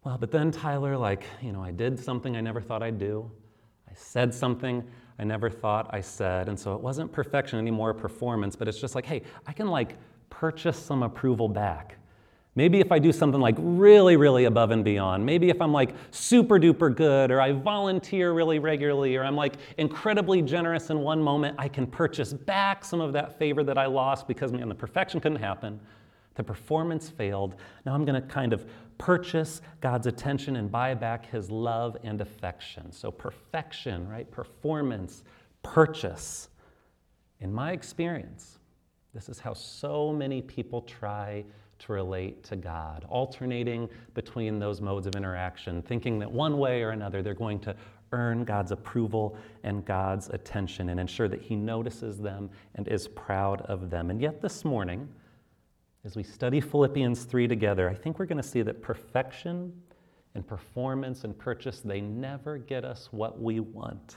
Well, 0.04 0.16
but 0.16 0.30
then 0.30 0.50
Tyler, 0.50 0.96
like, 0.96 1.26
you 1.42 1.52
know, 1.52 1.62
I 1.62 1.70
did 1.70 1.98
something 1.98 2.34
I 2.34 2.40
never 2.40 2.62
thought 2.62 2.82
I'd 2.82 2.98
do. 2.98 3.30
I 3.86 3.92
said 3.94 4.32
something 4.32 4.88
I 5.18 5.24
never 5.24 5.50
thought 5.50 5.90
I 5.92 6.00
said. 6.00 6.48
And 6.48 6.58
so 6.58 6.74
it 6.74 6.80
wasn't 6.80 7.12
perfection 7.12 7.58
anymore, 7.58 7.92
performance, 7.92 8.56
but 8.56 8.68
it's 8.68 8.80
just 8.80 8.94
like, 8.94 9.04
hey, 9.04 9.20
I 9.46 9.52
can 9.52 9.68
like 9.68 9.98
purchase 10.30 10.78
some 10.78 11.02
approval 11.02 11.48
back. 11.48 11.96
Maybe 12.54 12.80
if 12.80 12.90
I 12.90 12.98
do 12.98 13.12
something 13.12 13.40
like 13.40 13.54
really, 13.58 14.16
really 14.16 14.46
above 14.46 14.72
and 14.72 14.84
beyond. 14.84 15.24
Maybe 15.24 15.48
if 15.48 15.62
I'm 15.62 15.72
like 15.72 15.94
super 16.10 16.58
duper 16.58 16.92
good, 16.92 17.30
or 17.30 17.40
I 17.40 17.52
volunteer 17.52 18.32
really 18.32 18.58
regularly, 18.58 19.14
or 19.14 19.22
I'm 19.22 19.36
like 19.36 19.54
incredibly 19.76 20.42
generous 20.42 20.90
in 20.90 20.98
one 20.98 21.22
moment, 21.22 21.54
I 21.56 21.68
can 21.68 21.86
purchase 21.86 22.32
back 22.32 22.84
some 22.84 23.00
of 23.00 23.12
that 23.12 23.38
favor 23.38 23.62
that 23.62 23.78
I 23.78 23.86
lost 23.86 24.26
because 24.26 24.50
man, 24.50 24.68
the 24.68 24.74
perfection 24.74 25.20
couldn't 25.20 25.38
happen. 25.38 25.78
The 26.34 26.42
performance 26.42 27.08
failed. 27.08 27.54
Now 27.86 27.94
I'm 27.94 28.04
going 28.04 28.20
to 28.20 28.26
kind 28.26 28.52
of 28.52 28.66
purchase 28.98 29.60
God's 29.80 30.08
attention 30.08 30.56
and 30.56 30.70
buy 30.70 30.94
back 30.94 31.26
his 31.26 31.50
love 31.50 31.96
and 32.02 32.20
affection. 32.20 32.90
So, 32.90 33.10
perfection, 33.10 34.08
right? 34.08 34.28
Performance, 34.30 35.22
purchase. 35.62 36.48
In 37.40 37.52
my 37.52 37.70
experience, 37.70 38.57
this 39.18 39.28
is 39.28 39.40
how 39.40 39.52
so 39.52 40.12
many 40.12 40.40
people 40.40 40.82
try 40.82 41.44
to 41.80 41.92
relate 41.92 42.44
to 42.44 42.54
God, 42.54 43.04
alternating 43.08 43.88
between 44.14 44.60
those 44.60 44.80
modes 44.80 45.08
of 45.08 45.16
interaction, 45.16 45.82
thinking 45.82 46.20
that 46.20 46.30
one 46.30 46.56
way 46.56 46.84
or 46.84 46.90
another 46.90 47.20
they're 47.20 47.34
going 47.34 47.58
to 47.58 47.74
earn 48.12 48.44
God's 48.44 48.70
approval 48.70 49.36
and 49.64 49.84
God's 49.84 50.28
attention 50.28 50.90
and 50.90 51.00
ensure 51.00 51.26
that 51.26 51.42
He 51.42 51.56
notices 51.56 52.18
them 52.18 52.48
and 52.76 52.86
is 52.86 53.08
proud 53.08 53.62
of 53.62 53.90
them. 53.90 54.10
And 54.10 54.20
yet, 54.20 54.40
this 54.40 54.64
morning, 54.64 55.08
as 56.04 56.14
we 56.14 56.22
study 56.22 56.60
Philippians 56.60 57.24
3 57.24 57.48
together, 57.48 57.90
I 57.90 57.94
think 57.94 58.20
we're 58.20 58.26
going 58.26 58.40
to 58.40 58.48
see 58.48 58.62
that 58.62 58.82
perfection 58.82 59.72
and 60.36 60.46
performance 60.46 61.24
and 61.24 61.36
purchase, 61.36 61.80
they 61.80 62.00
never 62.00 62.56
get 62.56 62.84
us 62.84 63.08
what 63.10 63.42
we 63.42 63.58
want. 63.58 64.14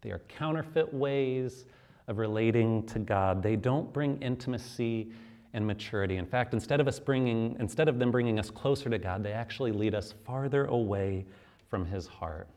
They 0.00 0.12
are 0.12 0.20
counterfeit 0.28 0.94
ways 0.94 1.66
of 2.08 2.18
relating 2.18 2.84
to 2.86 2.98
God. 2.98 3.42
They 3.42 3.56
don't 3.56 3.92
bring 3.92 4.20
intimacy 4.22 5.10
and 5.52 5.66
maturity. 5.66 6.16
In 6.16 6.26
fact, 6.26 6.52
instead 6.52 6.80
of 6.80 6.88
us 6.88 6.98
bringing 6.98 7.56
instead 7.60 7.88
of 7.88 7.98
them 7.98 8.10
bringing 8.10 8.38
us 8.38 8.50
closer 8.50 8.90
to 8.90 8.98
God, 8.98 9.22
they 9.22 9.32
actually 9.32 9.72
lead 9.72 9.94
us 9.94 10.14
farther 10.24 10.66
away 10.66 11.24
from 11.68 11.86
his 11.86 12.06
heart. 12.06 12.48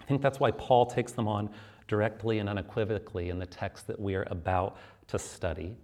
I 0.00 0.04
think 0.04 0.22
that's 0.22 0.40
why 0.40 0.50
Paul 0.50 0.86
takes 0.86 1.12
them 1.12 1.28
on 1.28 1.50
directly 1.88 2.38
and 2.38 2.48
unequivocally 2.48 3.30
in 3.30 3.38
the 3.38 3.46
text 3.46 3.86
that 3.86 3.98
we 3.98 4.14
are 4.14 4.26
about 4.30 4.76
to 5.08 5.18
study. 5.18 5.76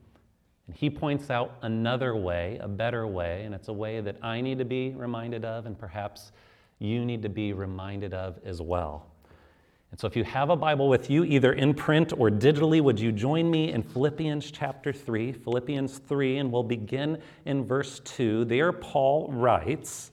And 0.66 0.76
he 0.76 0.88
points 0.88 1.30
out 1.30 1.56
another 1.62 2.16
way, 2.16 2.58
a 2.60 2.68
better 2.68 3.06
way, 3.06 3.44
and 3.44 3.54
it's 3.54 3.68
a 3.68 3.72
way 3.72 4.00
that 4.00 4.16
I 4.22 4.40
need 4.40 4.58
to 4.58 4.64
be 4.64 4.90
reminded 4.90 5.44
of, 5.44 5.66
and 5.66 5.78
perhaps 5.78 6.32
you 6.78 7.04
need 7.04 7.22
to 7.22 7.28
be 7.28 7.52
reminded 7.52 8.14
of 8.14 8.38
as 8.44 8.60
well. 8.60 9.11
And 9.92 10.00
so, 10.00 10.06
if 10.06 10.16
you 10.16 10.24
have 10.24 10.48
a 10.48 10.56
Bible 10.56 10.88
with 10.88 11.10
you, 11.10 11.22
either 11.22 11.52
in 11.52 11.74
print 11.74 12.14
or 12.16 12.30
digitally, 12.30 12.80
would 12.80 12.98
you 12.98 13.12
join 13.12 13.50
me 13.50 13.72
in 13.72 13.82
Philippians 13.82 14.50
chapter 14.50 14.90
3? 14.90 15.32
Philippians 15.32 15.98
3, 15.98 16.38
and 16.38 16.50
we'll 16.50 16.62
begin 16.62 17.18
in 17.44 17.66
verse 17.66 18.00
2. 18.00 18.46
There, 18.46 18.72
Paul 18.72 19.28
writes 19.30 20.10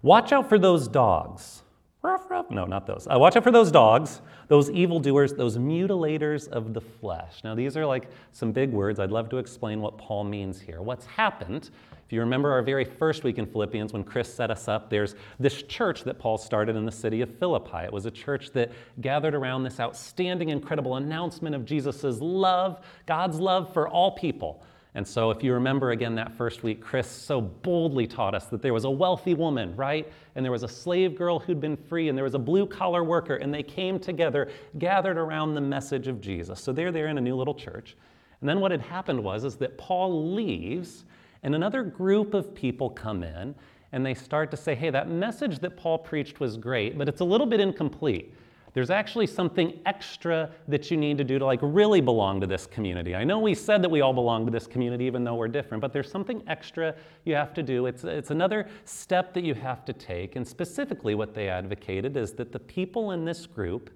Watch 0.00 0.32
out 0.32 0.48
for 0.48 0.58
those 0.58 0.88
dogs. 0.88 1.62
Ruff, 2.02 2.30
ruff. 2.30 2.50
No, 2.50 2.64
not 2.64 2.86
those. 2.86 3.06
Uh, 3.06 3.18
watch 3.18 3.36
out 3.36 3.44
for 3.44 3.50
those 3.50 3.70
dogs, 3.70 4.22
those 4.48 4.70
evildoers, 4.70 5.34
those 5.34 5.58
mutilators 5.58 6.48
of 6.48 6.72
the 6.72 6.80
flesh. 6.80 7.44
Now, 7.44 7.54
these 7.54 7.76
are 7.76 7.84
like 7.84 8.08
some 8.32 8.52
big 8.52 8.72
words. 8.72 8.98
I'd 8.98 9.10
love 9.10 9.28
to 9.30 9.36
explain 9.36 9.82
what 9.82 9.98
Paul 9.98 10.24
means 10.24 10.60
here. 10.60 10.80
What's 10.80 11.04
happened 11.04 11.70
if 12.10 12.14
you 12.14 12.18
remember 12.22 12.50
our 12.50 12.60
very 12.60 12.84
first 12.84 13.22
week 13.22 13.38
in 13.38 13.46
Philippians 13.46 13.92
when 13.92 14.02
Chris 14.02 14.34
set 14.34 14.50
us 14.50 14.66
up, 14.66 14.90
there's 14.90 15.14
this 15.38 15.62
church 15.62 16.02
that 16.02 16.18
Paul 16.18 16.38
started 16.38 16.74
in 16.74 16.84
the 16.84 16.90
city 16.90 17.20
of 17.20 17.32
Philippi. 17.38 17.84
It 17.84 17.92
was 17.92 18.04
a 18.04 18.10
church 18.10 18.50
that 18.50 18.72
gathered 19.00 19.32
around 19.32 19.62
this 19.62 19.78
outstanding, 19.78 20.48
incredible 20.48 20.96
announcement 20.96 21.54
of 21.54 21.64
Jesus' 21.64 22.20
love, 22.20 22.80
God's 23.06 23.38
love 23.38 23.72
for 23.72 23.88
all 23.88 24.10
people. 24.10 24.60
And 24.94 25.06
so, 25.06 25.30
if 25.30 25.44
you 25.44 25.52
remember 25.52 25.92
again 25.92 26.16
that 26.16 26.32
first 26.32 26.64
week, 26.64 26.80
Chris 26.80 27.08
so 27.08 27.40
boldly 27.40 28.08
taught 28.08 28.34
us 28.34 28.46
that 28.46 28.60
there 28.60 28.74
was 28.74 28.84
a 28.84 28.90
wealthy 28.90 29.34
woman, 29.34 29.74
right? 29.76 30.10
And 30.34 30.44
there 30.44 30.50
was 30.50 30.64
a 30.64 30.68
slave 30.68 31.16
girl 31.16 31.38
who'd 31.38 31.60
been 31.60 31.76
free, 31.76 32.08
and 32.08 32.18
there 32.18 32.24
was 32.24 32.34
a 32.34 32.40
blue 32.40 32.66
collar 32.66 33.04
worker, 33.04 33.36
and 33.36 33.54
they 33.54 33.62
came 33.62 34.00
together, 34.00 34.50
gathered 34.78 35.16
around 35.16 35.54
the 35.54 35.60
message 35.60 36.08
of 36.08 36.20
Jesus. 36.20 36.60
So 36.60 36.72
they're 36.72 36.90
there 36.90 37.06
in 37.06 37.18
a 37.18 37.20
new 37.20 37.36
little 37.36 37.54
church. 37.54 37.96
And 38.40 38.48
then 38.48 38.60
what 38.60 38.70
had 38.70 38.80
happened 38.80 39.22
was 39.22 39.44
is 39.44 39.56
that 39.56 39.78
Paul 39.78 40.34
leaves 40.34 41.04
and 41.42 41.54
another 41.54 41.82
group 41.82 42.34
of 42.34 42.54
people 42.54 42.90
come 42.90 43.22
in 43.22 43.54
and 43.92 44.04
they 44.04 44.14
start 44.14 44.50
to 44.52 44.56
say, 44.56 44.74
hey, 44.74 44.90
that 44.90 45.08
message 45.08 45.58
that 45.60 45.76
Paul 45.76 45.98
preached 45.98 46.40
was 46.40 46.56
great, 46.56 46.96
but 46.96 47.08
it's 47.08 47.20
a 47.20 47.24
little 47.24 47.46
bit 47.46 47.60
incomplete. 47.60 48.34
There's 48.72 48.90
actually 48.90 49.26
something 49.26 49.80
extra 49.84 50.50
that 50.68 50.90
you 50.90 50.96
need 50.96 51.18
to 51.18 51.24
do 51.24 51.38
to 51.38 51.44
like 51.44 51.58
really 51.62 52.00
belong 52.00 52.40
to 52.40 52.46
this 52.46 52.66
community. 52.66 53.14
I 53.14 53.24
know 53.24 53.38
we 53.40 53.54
said 53.54 53.82
that 53.82 53.90
we 53.90 54.00
all 54.00 54.12
belong 54.12 54.46
to 54.46 54.52
this 54.52 54.66
community 54.66 55.04
even 55.04 55.24
though 55.24 55.34
we're 55.34 55.48
different, 55.48 55.80
but 55.80 55.92
there's 55.92 56.10
something 56.10 56.42
extra 56.46 56.94
you 57.24 57.34
have 57.34 57.52
to 57.54 57.62
do. 57.62 57.86
It's, 57.86 58.04
it's 58.04 58.30
another 58.30 58.68
step 58.84 59.34
that 59.34 59.42
you 59.42 59.54
have 59.54 59.84
to 59.86 59.92
take. 59.92 60.36
And 60.36 60.46
specifically, 60.46 61.14
what 61.14 61.34
they 61.34 61.48
advocated 61.48 62.16
is 62.16 62.32
that 62.34 62.52
the 62.52 62.60
people 62.60 63.10
in 63.10 63.24
this 63.24 63.46
group 63.46 63.90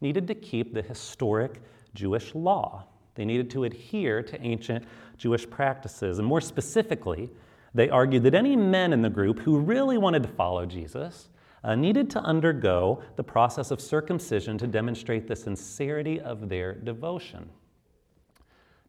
needed 0.00 0.26
to 0.28 0.34
keep 0.34 0.72
the 0.72 0.82
historic 0.82 1.60
Jewish 1.94 2.34
law. 2.34 2.84
They 3.14 3.24
needed 3.24 3.50
to 3.50 3.64
adhere 3.64 4.22
to 4.22 4.40
ancient 4.42 4.84
Jewish 5.18 5.48
practices. 5.48 6.18
And 6.18 6.26
more 6.26 6.40
specifically, 6.40 7.30
they 7.74 7.90
argued 7.90 8.22
that 8.24 8.34
any 8.34 8.56
men 8.56 8.92
in 8.92 9.02
the 9.02 9.10
group 9.10 9.40
who 9.40 9.58
really 9.58 9.98
wanted 9.98 10.22
to 10.22 10.28
follow 10.30 10.64
Jesus 10.64 11.28
uh, 11.64 11.74
needed 11.74 12.10
to 12.10 12.20
undergo 12.20 13.02
the 13.16 13.24
process 13.24 13.70
of 13.70 13.80
circumcision 13.80 14.58
to 14.58 14.66
demonstrate 14.66 15.26
the 15.26 15.34
sincerity 15.34 16.20
of 16.20 16.48
their 16.48 16.74
devotion. 16.74 17.48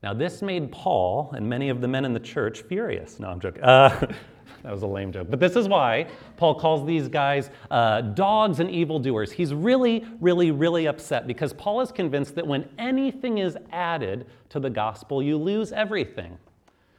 Now, 0.04 0.14
this 0.14 0.42
made 0.42 0.72
Paul 0.72 1.32
and 1.36 1.50
many 1.50 1.70
of 1.70 1.82
the 1.82 1.88
men 1.88 2.06
in 2.06 2.14
the 2.14 2.20
church 2.20 2.62
furious. 2.62 3.20
No, 3.20 3.30
I'm 3.30 3.40
joking. 3.40 3.64
Uh, 3.64 4.14
that 4.64 4.72
was 4.72 4.84
a 4.84 4.88
lame 4.88 5.12
joke. 5.12 5.28
But 5.32 5.40
this 5.40 5.56
is 5.56 5.68
why 5.68 6.08
Paul 6.38 6.54
calls 6.60 6.86
these 6.86 7.08
guys 7.08 7.50
uh, 7.72 8.02
dogs 8.02 8.60
and 8.60 8.70
evildoers. 8.70 9.32
He's 9.32 9.54
really, 9.54 10.06
really, 10.20 10.52
really 10.52 10.88
upset 10.88 11.26
because 11.26 11.54
Paul 11.54 11.82
is 11.82 11.92
convinced 11.92 12.36
that 12.36 12.46
when 12.46 12.70
anything 12.78 13.40
is 13.40 13.58
added 13.72 14.28
to 14.50 14.60
the 14.60 14.70
gospel, 14.70 15.24
you 15.24 15.38
lose 15.38 15.72
everything. 15.72 16.38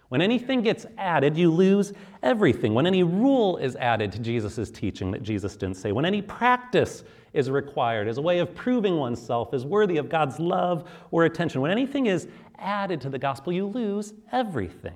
When 0.09 0.21
anything 0.21 0.63
gets 0.63 0.87
added, 0.97 1.37
you 1.37 1.51
lose 1.51 1.93
everything. 2.23 2.75
When 2.75 2.87
any 2.87 3.03
rule 3.03 3.57
is 3.57 3.75
added 3.77 4.13
to 4.13 4.19
Jesus' 4.21 4.71
teaching 4.71 5.11
that 5.11 5.23
Jesus 5.23 5.57
didn't 5.57 5.77
say, 5.77 5.93
when 5.93 6.05
any 6.05 6.23
practice 6.23 7.03
is 7.33 7.51
required 7.51 8.07
as 8.07 8.19
a 8.19 8.23
way 8.23 8.39
of 8.39 8.55
proving 8.55 8.97
oneself 8.97 9.53
as 9.53 9.65
worthy 9.65 9.97
of 9.97 10.09
God's 10.09 10.39
love 10.39 10.89
or 11.11 11.25
attention, 11.25 11.61
when 11.61 11.71
anything 11.71 12.07
is 12.07 12.29
added 12.59 13.01
to 13.01 13.11
the 13.11 13.19
gospel, 13.19 13.53
you 13.53 13.67
lose 13.67 14.15
everything. 14.33 14.95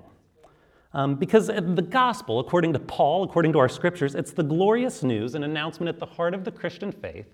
Um, 0.93 1.17
because 1.17 1.47
the 1.47 1.87
gospel, 1.89 2.41
according 2.41 2.73
to 2.73 2.79
Paul, 2.79 3.23
according 3.23 3.53
to 3.53 3.59
our 3.59 3.69
scriptures, 3.69 4.15
it's 4.15 4.33
the 4.33 4.43
glorious 4.43 5.03
news, 5.03 5.35
an 5.35 5.45
announcement 5.45 5.89
at 5.89 6.01
the 6.01 6.07
heart 6.07 6.35
of 6.35 6.45
the 6.45 6.51
Christian 6.51 6.91
faith 6.91 7.27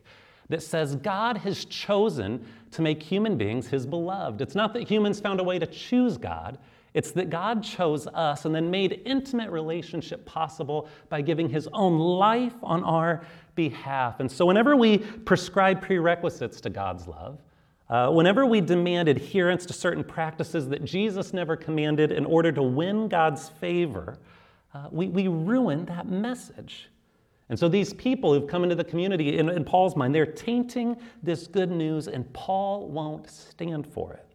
that 0.49 0.63
says 0.63 0.97
God 0.97 1.39
has 1.39 1.65
chosen 1.65 2.45
to 2.73 2.83
make 2.83 3.03
human 3.03 3.37
beings 3.37 3.67
his 3.69 3.87
beloved. 3.87 4.41
It's 4.41 4.55
not 4.55 4.75
that 4.75 4.89
humans 4.89 5.21
found 5.21 5.41
a 5.41 5.45
way 5.45 5.59
to 5.59 5.67
choose 5.67 6.19
God, 6.19 6.59
it's 6.97 7.11
that 7.11 7.29
God 7.29 7.63
chose 7.63 8.07
us 8.07 8.47
and 8.47 8.55
then 8.55 8.71
made 8.71 9.03
intimate 9.05 9.51
relationship 9.51 10.25
possible 10.25 10.89
by 11.11 11.21
giving 11.21 11.47
his 11.47 11.69
own 11.75 11.99
life 11.99 12.55
on 12.63 12.83
our 12.85 13.23
behalf. 13.55 14.19
And 14.19 14.33
so, 14.33 14.47
whenever 14.47 14.75
we 14.77 14.97
prescribe 14.97 15.83
prerequisites 15.83 16.59
to 16.63 16.71
God's 16.71 17.07
love, 17.07 17.39
uh, 17.91 18.09
whenever 18.09 18.47
we 18.47 18.63
demand 18.63 19.11
adherence 19.11 19.67
to 19.67 19.75
certain 19.75 20.03
practices 20.03 20.71
that 20.71 20.87
Jesus 20.87 21.35
never 21.35 21.55
commanded 21.55 22.13
in 22.13 22.25
order 22.25 22.51
to 22.51 22.63
win 22.63 23.09
God's 23.09 23.51
favor, 23.51 24.17
uh, 24.73 24.89
we, 24.91 25.09
we 25.09 25.29
ruin 25.29 25.85
that 25.85 26.09
message. 26.09 26.89
And 27.51 27.59
so 27.59 27.69
these 27.69 27.93
people 27.93 28.33
who've 28.33 28.49
come 28.49 28.63
into 28.63 28.75
the 28.75 28.85
community, 28.85 29.37
in, 29.37 29.51
in 29.51 29.67
Paul's 29.67 29.97
mind, 29.97 30.15
they're 30.15 30.25
tainting 30.25 30.97
this 31.23 31.47
good 31.47 31.71
news, 31.71 32.09
and 32.09 32.33
Paul 32.33 32.89
won't 32.89 33.29
stand 33.29 33.87
for 33.87 34.15
it. 34.15 34.26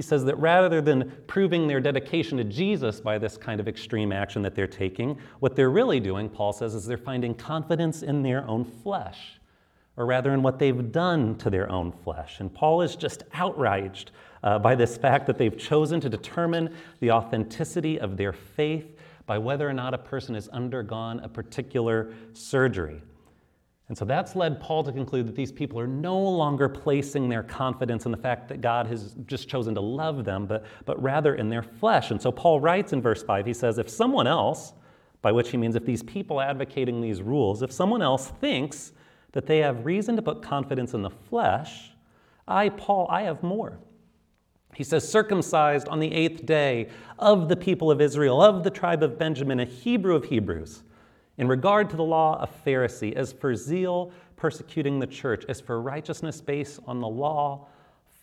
He 0.00 0.02
says 0.02 0.24
that 0.24 0.38
rather 0.38 0.80
than 0.80 1.12
proving 1.26 1.68
their 1.68 1.78
dedication 1.78 2.38
to 2.38 2.44
Jesus 2.44 3.02
by 3.02 3.18
this 3.18 3.36
kind 3.36 3.60
of 3.60 3.68
extreme 3.68 4.12
action 4.12 4.40
that 4.40 4.54
they're 4.54 4.66
taking, 4.66 5.18
what 5.40 5.54
they're 5.54 5.68
really 5.68 6.00
doing, 6.00 6.30
Paul 6.30 6.54
says, 6.54 6.74
is 6.74 6.86
they're 6.86 6.96
finding 6.96 7.34
confidence 7.34 8.02
in 8.02 8.22
their 8.22 8.48
own 8.48 8.64
flesh, 8.64 9.38
or 9.98 10.06
rather 10.06 10.32
in 10.32 10.42
what 10.42 10.58
they've 10.58 10.90
done 10.90 11.36
to 11.36 11.50
their 11.50 11.70
own 11.70 11.92
flesh. 11.92 12.40
And 12.40 12.50
Paul 12.50 12.80
is 12.80 12.96
just 12.96 13.24
outraged 13.34 14.12
uh, 14.42 14.58
by 14.58 14.74
this 14.74 14.96
fact 14.96 15.26
that 15.26 15.36
they've 15.36 15.58
chosen 15.58 16.00
to 16.00 16.08
determine 16.08 16.74
the 17.00 17.10
authenticity 17.10 18.00
of 18.00 18.16
their 18.16 18.32
faith 18.32 18.96
by 19.26 19.36
whether 19.36 19.68
or 19.68 19.74
not 19.74 19.92
a 19.92 19.98
person 19.98 20.34
has 20.34 20.48
undergone 20.48 21.20
a 21.20 21.28
particular 21.28 22.14
surgery. 22.32 23.02
And 23.90 23.98
so 23.98 24.04
that's 24.04 24.36
led 24.36 24.60
Paul 24.60 24.84
to 24.84 24.92
conclude 24.92 25.26
that 25.26 25.34
these 25.34 25.50
people 25.50 25.76
are 25.80 25.88
no 25.88 26.16
longer 26.16 26.68
placing 26.68 27.28
their 27.28 27.42
confidence 27.42 28.06
in 28.06 28.12
the 28.12 28.16
fact 28.16 28.46
that 28.46 28.60
God 28.60 28.86
has 28.86 29.16
just 29.26 29.48
chosen 29.48 29.74
to 29.74 29.80
love 29.80 30.24
them, 30.24 30.46
but, 30.46 30.64
but 30.84 31.02
rather 31.02 31.34
in 31.34 31.48
their 31.48 31.64
flesh. 31.64 32.12
And 32.12 32.22
so 32.22 32.30
Paul 32.30 32.60
writes 32.60 32.92
in 32.92 33.02
verse 33.02 33.20
5, 33.24 33.44
he 33.44 33.52
says, 33.52 33.78
If 33.78 33.90
someone 33.90 34.28
else, 34.28 34.74
by 35.22 35.32
which 35.32 35.50
he 35.50 35.56
means 35.56 35.74
if 35.74 35.84
these 35.84 36.04
people 36.04 36.40
advocating 36.40 37.00
these 37.00 37.20
rules, 37.20 37.62
if 37.62 37.72
someone 37.72 38.00
else 38.00 38.28
thinks 38.40 38.92
that 39.32 39.46
they 39.46 39.58
have 39.58 39.84
reason 39.84 40.14
to 40.14 40.22
put 40.22 40.40
confidence 40.40 40.94
in 40.94 41.02
the 41.02 41.10
flesh, 41.10 41.90
I, 42.46 42.68
Paul, 42.68 43.08
I 43.10 43.22
have 43.22 43.42
more. 43.42 43.80
He 44.76 44.84
says, 44.84 45.10
circumcised 45.10 45.88
on 45.88 45.98
the 45.98 46.14
eighth 46.14 46.46
day 46.46 46.90
of 47.18 47.48
the 47.48 47.56
people 47.56 47.90
of 47.90 48.00
Israel, 48.00 48.40
of 48.40 48.62
the 48.62 48.70
tribe 48.70 49.02
of 49.02 49.18
Benjamin, 49.18 49.58
a 49.58 49.64
Hebrew 49.64 50.14
of 50.14 50.26
Hebrews. 50.26 50.84
In 51.40 51.48
regard 51.48 51.88
to 51.88 51.96
the 51.96 52.04
law, 52.04 52.36
a 52.38 52.68
Pharisee, 52.68 53.14
as 53.14 53.32
for 53.32 53.56
zeal, 53.56 54.12
persecuting 54.36 54.98
the 54.98 55.06
church, 55.06 55.46
as 55.48 55.58
for 55.58 55.80
righteousness 55.80 56.38
based 56.38 56.80
on 56.86 57.00
the 57.00 57.08
law, 57.08 57.66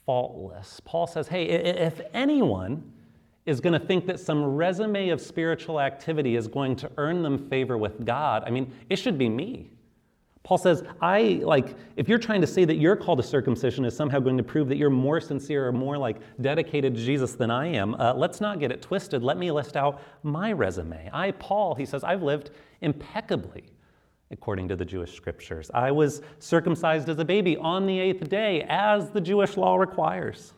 faultless. 0.06 0.80
Paul 0.86 1.08
says, 1.08 1.28
hey, 1.28 1.46
if 1.46 2.00
anyone 2.14 2.94
is 3.48 3.60
going 3.60 3.74
to 3.74 3.84
think 3.84 4.06
that 4.06 4.20
some 4.20 4.46
resume 4.46 5.10
of 5.10 5.20
spiritual 5.20 5.82
activity 5.82 6.36
is 6.36 6.48
going 6.48 6.76
to 6.76 6.92
earn 6.98 7.24
them 7.24 7.50
favor 7.50 7.76
with 7.76 8.06
God, 8.06 8.44
I 8.46 8.52
mean, 8.52 8.72
it 8.88 8.98
should 8.98 9.18
be 9.18 9.30
me. 9.30 9.72
Paul 10.48 10.58
says, 10.58 10.82
I 11.02 11.42
like, 11.44 11.76
if 11.98 12.08
you're 12.08 12.18
trying 12.18 12.40
to 12.40 12.48
say 12.48 12.64
that 12.64 12.78
your 12.78 12.96
call 12.96 13.18
to 13.18 13.22
circumcision 13.22 13.84
is 13.84 13.94
somehow 13.94 14.20
going 14.20 14.38
to 14.38 14.44
prove 14.44 14.70
that 14.70 14.78
you're 14.78 14.90
more 14.90 15.20
sincere 15.20 15.68
or 15.68 15.74
more 15.74 15.98
like 15.98 16.20
dedicated 16.40 16.96
to 16.96 17.04
Jesus 17.04 17.34
than 17.34 17.52
I 17.52 17.68
am, 17.68 17.96
uh, 17.96 18.14
let's 18.14 18.40
not 18.40 18.58
get 18.58 18.72
it 18.72 18.82
twisted. 18.82 19.22
Let 19.22 19.36
me 19.38 19.52
list 19.52 19.76
out 19.76 20.02
my 20.24 20.54
resume. 20.54 21.10
I, 21.12 21.32
Paul, 21.32 21.76
he 21.76 21.86
says, 21.86 22.06
I've 22.06 22.24
lived 22.24 22.52
impeccably 22.80 23.66
according 24.32 24.70
to 24.70 24.78
the 24.78 24.86
Jewish 24.86 25.14
scriptures. 25.14 25.70
I 25.74 25.92
was 25.92 26.22
circumcised 26.40 27.10
as 27.10 27.20
a 27.20 27.26
baby 27.26 27.58
on 27.58 27.86
the 27.86 28.00
eighth 28.00 28.30
day, 28.30 28.66
as 28.70 29.10
the 29.10 29.20
Jewish 29.20 29.58
law 29.58 29.76
requires. 29.76 30.54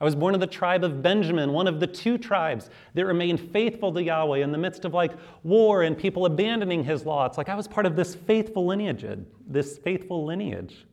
I 0.00 0.04
was 0.04 0.14
born 0.14 0.34
of 0.34 0.40
the 0.40 0.46
tribe 0.46 0.82
of 0.82 1.02
Benjamin, 1.02 1.52
one 1.52 1.66
of 1.66 1.78
the 1.78 1.86
two 1.86 2.16
tribes 2.16 2.70
that 2.94 3.04
remained 3.04 3.38
faithful 3.52 3.92
to 3.92 4.02
Yahweh 4.02 4.38
in 4.38 4.50
the 4.50 4.56
midst 4.56 4.86
of 4.86 4.94
like 4.94 5.12
war 5.42 5.82
and 5.82 5.96
people 5.96 6.24
abandoning 6.24 6.84
his 6.84 7.04
law. 7.04 7.26
It's 7.26 7.36
like 7.36 7.50
I 7.50 7.54
was 7.54 7.68
part 7.68 7.84
of 7.84 7.96
this 7.96 8.14
faithful 8.14 8.66
lineage, 8.66 9.04
this 9.46 9.76
faithful 9.76 10.24
lineage. 10.24 10.86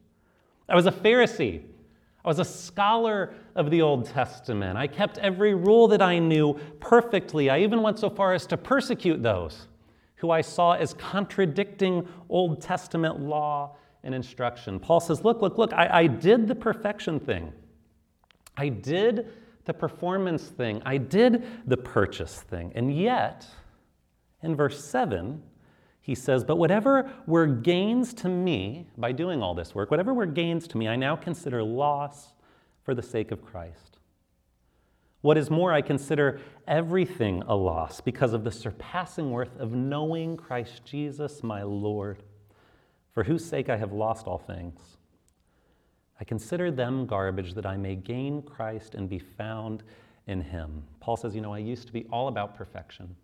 I 0.67 0.75
was 0.75 0.87
a 0.87 0.91
Pharisee. 0.91 1.61
I 2.25 2.27
was 2.27 2.39
a 2.39 2.45
scholar 2.45 3.33
of 3.55 3.71
the 3.71 3.81
Old 3.81 4.07
Testament. 4.07 4.77
I 4.77 4.87
kept 4.87 5.17
every 5.19 5.53
rule 5.53 5.87
that 5.87 6.01
I 6.01 6.19
knew 6.19 6.59
perfectly. 6.81 7.49
I 7.49 7.59
even 7.59 7.81
went 7.81 7.99
so 7.99 8.09
far 8.09 8.33
as 8.33 8.45
to 8.47 8.57
persecute 8.57 9.23
those 9.23 9.67
who 10.15 10.31
I 10.31 10.41
saw 10.41 10.73
as 10.73 10.93
contradicting 10.95 12.05
Old 12.27 12.61
Testament 12.61 13.21
law 13.21 13.77
and 14.03 14.13
instruction. 14.13 14.77
Paul 14.77 14.99
says, 14.99 15.23
Look, 15.23 15.41
look, 15.41 15.57
look, 15.57 15.71
I, 15.71 15.89
I 15.91 16.07
did 16.07 16.49
the 16.49 16.55
perfection 16.55 17.21
thing. 17.21 17.53
I 18.57 18.69
did 18.69 19.27
the 19.65 19.73
performance 19.73 20.47
thing, 20.47 20.81
I 20.85 20.97
did 20.97 21.45
the 21.67 21.77
purchase 21.77 22.41
thing. 22.41 22.71
And 22.75 22.95
yet, 22.97 23.45
in 24.41 24.55
verse 24.55 24.83
7, 24.83 25.43
he 26.01 26.15
says, 26.15 26.43
But 26.43 26.55
whatever 26.55 27.11
were 27.27 27.47
gains 27.47 28.13
to 28.15 28.29
me 28.29 28.87
by 28.97 29.11
doing 29.11 29.43
all 29.43 29.53
this 29.53 29.75
work, 29.75 29.91
whatever 29.91 30.13
were 30.13 30.25
gains 30.25 30.67
to 30.69 30.77
me, 30.77 30.87
I 30.87 30.95
now 30.95 31.15
consider 31.15 31.61
loss 31.61 32.33
for 32.83 32.95
the 32.95 33.03
sake 33.03 33.31
of 33.31 33.43
Christ. 33.43 33.97
What 35.21 35.37
is 35.37 35.49
more, 35.49 35.73
I 35.73 35.81
consider 35.81 36.39
everything 36.67 37.43
a 37.47 37.55
loss 37.55 37.99
because 37.99 38.33
of 38.33 38.43
the 38.45 38.51
surpassing 38.51 39.31
worth 39.31 39.59
of 39.59 39.73
knowing 39.73 40.37
Christ 40.37 40.85
Jesus, 40.85 41.43
my 41.43 41.63
Lord, 41.63 42.23
for 43.11 43.23
whose 43.23 43.43
sake 43.43 43.67
I 43.67 43.77
have 43.77 43.91
lost 43.91 44.27
all 44.27 44.37
things. 44.37 44.96
I 46.19 46.23
consider 46.23 46.71
them 46.71 47.05
garbage 47.05 47.53
that 47.53 47.65
I 47.65 47.77
may 47.77 47.95
gain 47.95 48.41
Christ 48.41 48.95
and 48.95 49.09
be 49.09 49.19
found 49.19 49.83
in 50.27 50.41
him. 50.41 50.83
Paul 50.99 51.17
says, 51.17 51.35
You 51.35 51.41
know, 51.41 51.53
I 51.53 51.59
used 51.59 51.87
to 51.87 51.93
be 51.93 52.05
all 52.11 52.27
about 52.27 52.55
perfection. 52.55 53.15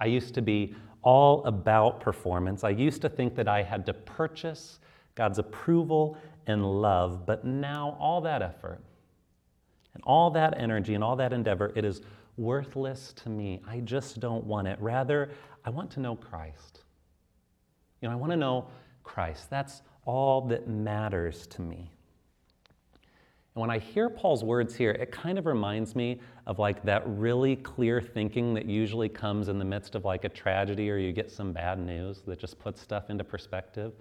I 0.00 0.06
used 0.06 0.34
to 0.34 0.42
be 0.42 0.74
all 1.02 1.44
about 1.44 2.00
performance. 2.00 2.64
I 2.64 2.70
used 2.70 3.02
to 3.02 3.08
think 3.08 3.34
that 3.36 3.48
I 3.48 3.62
had 3.62 3.86
to 3.86 3.94
purchase 3.94 4.80
God's 5.14 5.38
approval 5.38 6.16
and 6.46 6.64
love, 6.82 7.26
but 7.26 7.44
now 7.44 7.96
all 8.00 8.20
that 8.22 8.42
effort 8.42 8.80
and 9.94 10.02
all 10.04 10.30
that 10.30 10.58
energy 10.58 10.94
and 10.94 11.04
all 11.04 11.16
that 11.16 11.32
endeavor, 11.32 11.72
it 11.76 11.84
is 11.84 12.00
worthless 12.36 13.12
to 13.12 13.28
me. 13.28 13.60
I 13.68 13.80
just 13.80 14.20
don't 14.20 14.44
want 14.44 14.66
it. 14.66 14.78
Rather, 14.80 15.30
I 15.64 15.70
want 15.70 15.90
to 15.92 16.00
know 16.00 16.16
Christ. 16.16 16.80
You 18.00 18.08
know, 18.08 18.12
I 18.12 18.16
want 18.16 18.32
to 18.32 18.36
know 18.36 18.68
Christ. 19.04 19.50
That's 19.50 19.82
all 20.04 20.40
that 20.48 20.68
matters 20.68 21.46
to 21.48 21.62
me. 21.62 21.90
And 23.54 23.60
when 23.60 23.70
I 23.70 23.78
hear 23.78 24.08
Paul's 24.08 24.42
words 24.42 24.74
here, 24.74 24.92
it 24.92 25.12
kind 25.12 25.38
of 25.38 25.44
reminds 25.44 25.94
me 25.94 26.20
of 26.46 26.58
like 26.58 26.82
that 26.84 27.02
really 27.06 27.56
clear 27.56 28.00
thinking 28.00 28.54
that 28.54 28.64
usually 28.64 29.08
comes 29.08 29.48
in 29.48 29.58
the 29.58 29.64
midst 29.64 29.94
of 29.94 30.04
like 30.04 30.24
a 30.24 30.28
tragedy 30.28 30.90
or 30.90 30.96
you 30.96 31.12
get 31.12 31.30
some 31.30 31.52
bad 31.52 31.78
news 31.78 32.22
that 32.26 32.38
just 32.38 32.58
puts 32.58 32.80
stuff 32.80 33.10
into 33.10 33.24
perspective. 33.24 33.92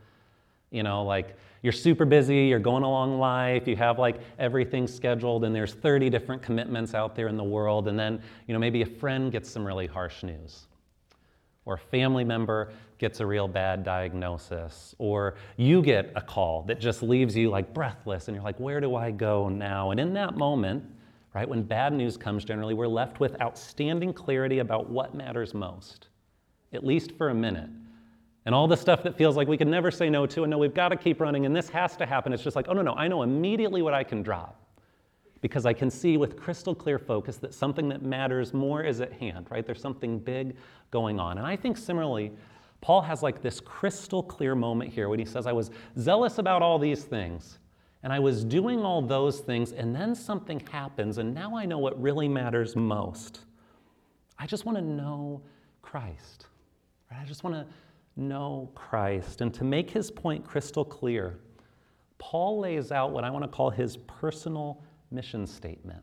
You 0.69 0.83
know, 0.83 1.03
like 1.03 1.35
you're 1.63 1.73
super 1.73 2.05
busy, 2.05 2.45
you're 2.45 2.59
going 2.59 2.83
along 2.83 3.19
life, 3.19 3.67
you 3.67 3.75
have 3.75 3.99
like 3.99 4.21
everything 4.39 4.87
scheduled, 4.87 5.43
and 5.43 5.53
there's 5.53 5.73
30 5.73 6.09
different 6.09 6.41
commitments 6.41 6.93
out 6.93 7.13
there 7.13 7.27
in 7.27 7.35
the 7.35 7.43
world, 7.43 7.89
and 7.89 7.99
then, 7.99 8.21
you 8.47 8.53
know, 8.53 8.59
maybe 8.59 8.81
a 8.81 8.85
friend 8.85 9.33
gets 9.33 9.49
some 9.49 9.67
really 9.67 9.85
harsh 9.85 10.23
news 10.23 10.67
or 11.65 11.75
a 11.75 11.77
family 11.77 12.23
member 12.23 12.71
gets 12.97 13.19
a 13.19 13.25
real 13.25 13.47
bad 13.47 13.83
diagnosis, 13.83 14.95
or 14.97 15.35
you 15.57 15.81
get 15.81 16.11
a 16.15 16.21
call 16.21 16.63
that 16.63 16.79
just 16.79 17.01
leaves 17.03 17.35
you 17.35 17.49
like 17.49 17.73
breathless 17.73 18.27
and 18.27 18.35
you're 18.35 18.43
like, 18.43 18.59
where 18.59 18.79
do 18.79 18.95
I 18.95 19.11
go 19.11 19.49
now? 19.49 19.91
And 19.91 19.99
in 19.99 20.13
that 20.13 20.37
moment, 20.37 20.83
right, 21.33 21.47
when 21.47 21.63
bad 21.63 21.93
news 21.93 22.17
comes, 22.17 22.43
generally, 22.43 22.73
we're 22.73 22.87
left 22.87 23.19
with 23.19 23.39
outstanding 23.41 24.13
clarity 24.13 24.59
about 24.59 24.89
what 24.89 25.15
matters 25.15 25.53
most, 25.53 26.09
at 26.73 26.85
least 26.85 27.11
for 27.13 27.29
a 27.29 27.35
minute. 27.35 27.69
And 28.45 28.55
all 28.55 28.67
the 28.67 28.77
stuff 28.77 29.03
that 29.03 29.17
feels 29.17 29.35
like 29.37 29.47
we 29.47 29.57
can 29.57 29.69
never 29.69 29.91
say 29.91 30.09
no 30.09 30.25
to, 30.27 30.43
and 30.43 30.51
no, 30.51 30.57
we've 30.57 30.73
got 30.73 30.89
to 30.89 30.95
keep 30.95 31.21
running, 31.21 31.45
and 31.45 31.55
this 31.55 31.69
has 31.69 31.95
to 31.97 32.05
happen, 32.05 32.33
it's 32.33 32.43
just 32.43 32.55
like, 32.55 32.67
oh 32.69 32.73
no, 32.73 32.81
no, 32.81 32.93
I 32.93 33.07
know 33.07 33.21
immediately 33.21 33.81
what 33.81 33.93
I 33.93 34.03
can 34.03 34.23
drop 34.23 34.60
because 35.41 35.65
I 35.65 35.73
can 35.73 35.89
see 35.89 36.17
with 36.17 36.37
crystal 36.37 36.75
clear 36.75 36.99
focus 36.99 37.37
that 37.37 37.53
something 37.53 37.89
that 37.89 38.03
matters 38.03 38.53
more 38.53 38.83
is 38.83 39.01
at 39.01 39.11
hand, 39.11 39.47
right? 39.49 39.65
There's 39.65 39.81
something 39.81 40.19
big 40.19 40.55
going 40.91 41.19
on. 41.19 41.39
And 41.39 41.47
I 41.47 41.55
think 41.55 41.77
similarly, 41.77 42.31
Paul 42.79 43.01
has 43.01 43.23
like 43.23 43.41
this 43.41 43.59
crystal 43.59 44.23
clear 44.23 44.55
moment 44.55 44.91
here 44.91 45.09
when 45.09 45.19
he 45.19 45.25
says, 45.25 45.47
I 45.47 45.51
was 45.51 45.71
zealous 45.97 46.37
about 46.37 46.61
all 46.61 46.79
these 46.79 47.03
things, 47.03 47.59
and 48.03 48.13
I 48.13 48.19
was 48.19 48.43
doing 48.43 48.83
all 48.83 49.01
those 49.01 49.39
things, 49.39 49.71
and 49.71 49.95
then 49.95 50.15
something 50.15 50.59
happens, 50.71 51.17
and 51.17 51.33
now 51.33 51.55
I 51.55 51.65
know 51.65 51.77
what 51.77 51.99
really 52.01 52.27
matters 52.27 52.75
most. 52.75 53.41
I 54.39 54.47
just 54.47 54.65
want 54.65 54.77
to 54.77 54.83
know 54.83 55.41
Christ. 55.81 56.47
Right? 57.11 57.19
I 57.21 57.25
just 57.25 57.43
want 57.43 57.55
to 57.55 57.65
know 58.15 58.71
Christ. 58.73 59.41
And 59.41 59.53
to 59.53 59.63
make 59.63 59.89
his 59.89 60.09
point 60.09 60.43
crystal 60.43 60.83
clear, 60.83 61.39
Paul 62.17 62.59
lays 62.59 62.91
out 62.91 63.11
what 63.11 63.23
I 63.23 63.29
want 63.29 63.43
to 63.43 63.47
call 63.47 63.69
his 63.69 63.97
personal 63.97 64.83
mission 65.11 65.45
statement. 65.45 66.01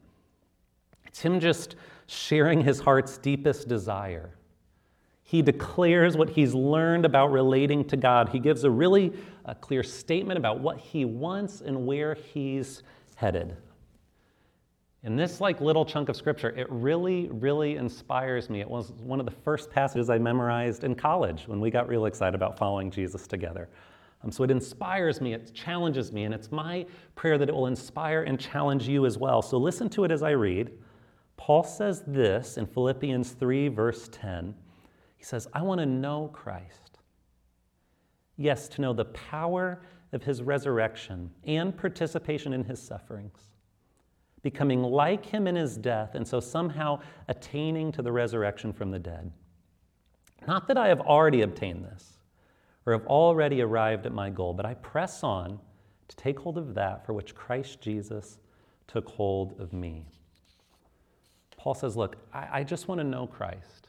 It's 1.07 1.21
him 1.21 1.41
just 1.41 1.77
sharing 2.07 2.63
his 2.63 2.81
heart's 2.81 3.19
deepest 3.19 3.69
desire. 3.69 4.31
He 5.23 5.43
declares 5.43 6.17
what 6.17 6.31
he's 6.31 6.55
learned 6.55 7.05
about 7.05 7.33
relating 7.33 7.85
to 7.89 7.97
God. 7.97 8.31
He 8.31 8.39
gives 8.39 8.65
a 8.65 8.71
really 8.71 9.13
a 9.45 9.55
clear 9.55 9.83
statement 9.83 10.39
about 10.39 10.61
what 10.61 10.79
he 10.79 11.05
wants 11.05 11.61
and 11.61 11.87
where 11.87 12.15
he's 12.15 12.83
headed. 13.15 13.57
In 15.05 15.17
this 15.17 15.41
like 15.41 15.61
little 15.61 15.85
chunk 15.85 16.09
of 16.09 16.17
scripture, 16.17 16.51
it 16.51 16.67
really, 16.71 17.29
really 17.29 17.77
inspires 17.77 18.51
me. 18.51 18.61
It 18.61 18.69
was 18.69 18.93
one 18.93 19.21
of 19.21 19.27
the 19.27 19.33
first 19.33 19.71
passages 19.71 20.11
I 20.11 20.19
memorized 20.19 20.83
in 20.83 20.95
college 20.95 21.47
when 21.47 21.61
we 21.61 21.71
got 21.71 21.89
real 21.89 22.07
excited 22.07 22.35
about 22.35 22.59
following 22.59 22.91
Jesus 22.91 23.27
together. 23.27 23.69
Um, 24.23 24.33
so 24.33 24.43
it 24.43 24.51
inspires 24.51 25.21
me, 25.21 25.33
it 25.33 25.55
challenges 25.55 26.13
me, 26.13 26.25
and 26.25 26.35
it's 26.35 26.51
my 26.51 26.87
prayer 27.15 27.39
that 27.39 27.49
it 27.49 27.55
will 27.55 27.67
inspire 27.67 28.23
and 28.25 28.39
challenge 28.39 28.89
you 28.89 29.07
as 29.07 29.17
well. 29.17 29.43
So 29.43 29.59
listen 29.59 29.89
to 29.91 30.05
it 30.05 30.11
as 30.11 30.23
I 30.23 30.31
read. 30.31 30.73
Paul 31.37 31.63
says 31.63 32.03
this 32.07 32.57
in 32.57 32.67
Philippians 32.67 33.31
3, 33.31 33.69
verse 33.69 34.09
10. 34.11 34.55
He 35.17 35.25
says, 35.25 35.47
I 35.53 35.63
want 35.63 35.81
to 35.81 35.87
know 35.87 36.31
Christ. 36.33 36.99
Yes, 38.37 38.69
to 38.71 38.81
know 38.81 38.93
the 38.93 39.05
power 39.07 39.83
of 40.13 40.23
his 40.25 40.43
resurrection 40.43 41.31
and 41.45 41.77
participation 41.77 42.53
in 42.53 42.65
his 42.65 42.81
sufferings, 42.81 43.39
becoming 44.43 44.83
like 44.83 45.27
him 45.27 45.47
in 45.47 45.55
his 45.55 45.77
death, 45.77 46.15
and 46.15 46.27
so 46.27 46.41
somehow 46.41 47.01
attaining 47.29 47.93
to 47.93 48.03
the 48.03 48.13
resurrection 48.13 48.73
from 48.73 48.91
the 48.91 48.99
dead. 48.99 49.31
Not 50.47 50.67
that 50.69 50.79
I 50.79 50.89
have 50.89 51.01
already 51.01 51.43
obtained 51.43 51.85
this 51.85 52.18
or 52.89 52.93
have 52.93 53.07
already 53.07 53.61
arrived 53.61 54.07
at 54.07 54.15
my 54.15 54.31
goal, 54.31 54.55
but 54.55 54.65
I 54.65 54.73
press 54.73 55.23
on 55.23 55.59
to 56.09 56.17
take 56.17 56.39
hold 56.39 56.57
of 56.57 56.75
that 56.75 57.05
for 57.05 57.13
which 57.13 57.35
Christ 57.35 57.83
Jesus 57.83 58.39
took 58.87 59.07
hold 59.11 59.61
of 59.61 59.75
me. 59.75 60.07
Paul 61.59 61.75
says, 61.75 61.99
Look, 61.99 62.17
I, 62.33 62.49
I 62.51 62.65
just 62.65 62.89
want 62.89 62.99
to 62.99 63.05
know 63.05 63.27
Christ. 63.27 63.89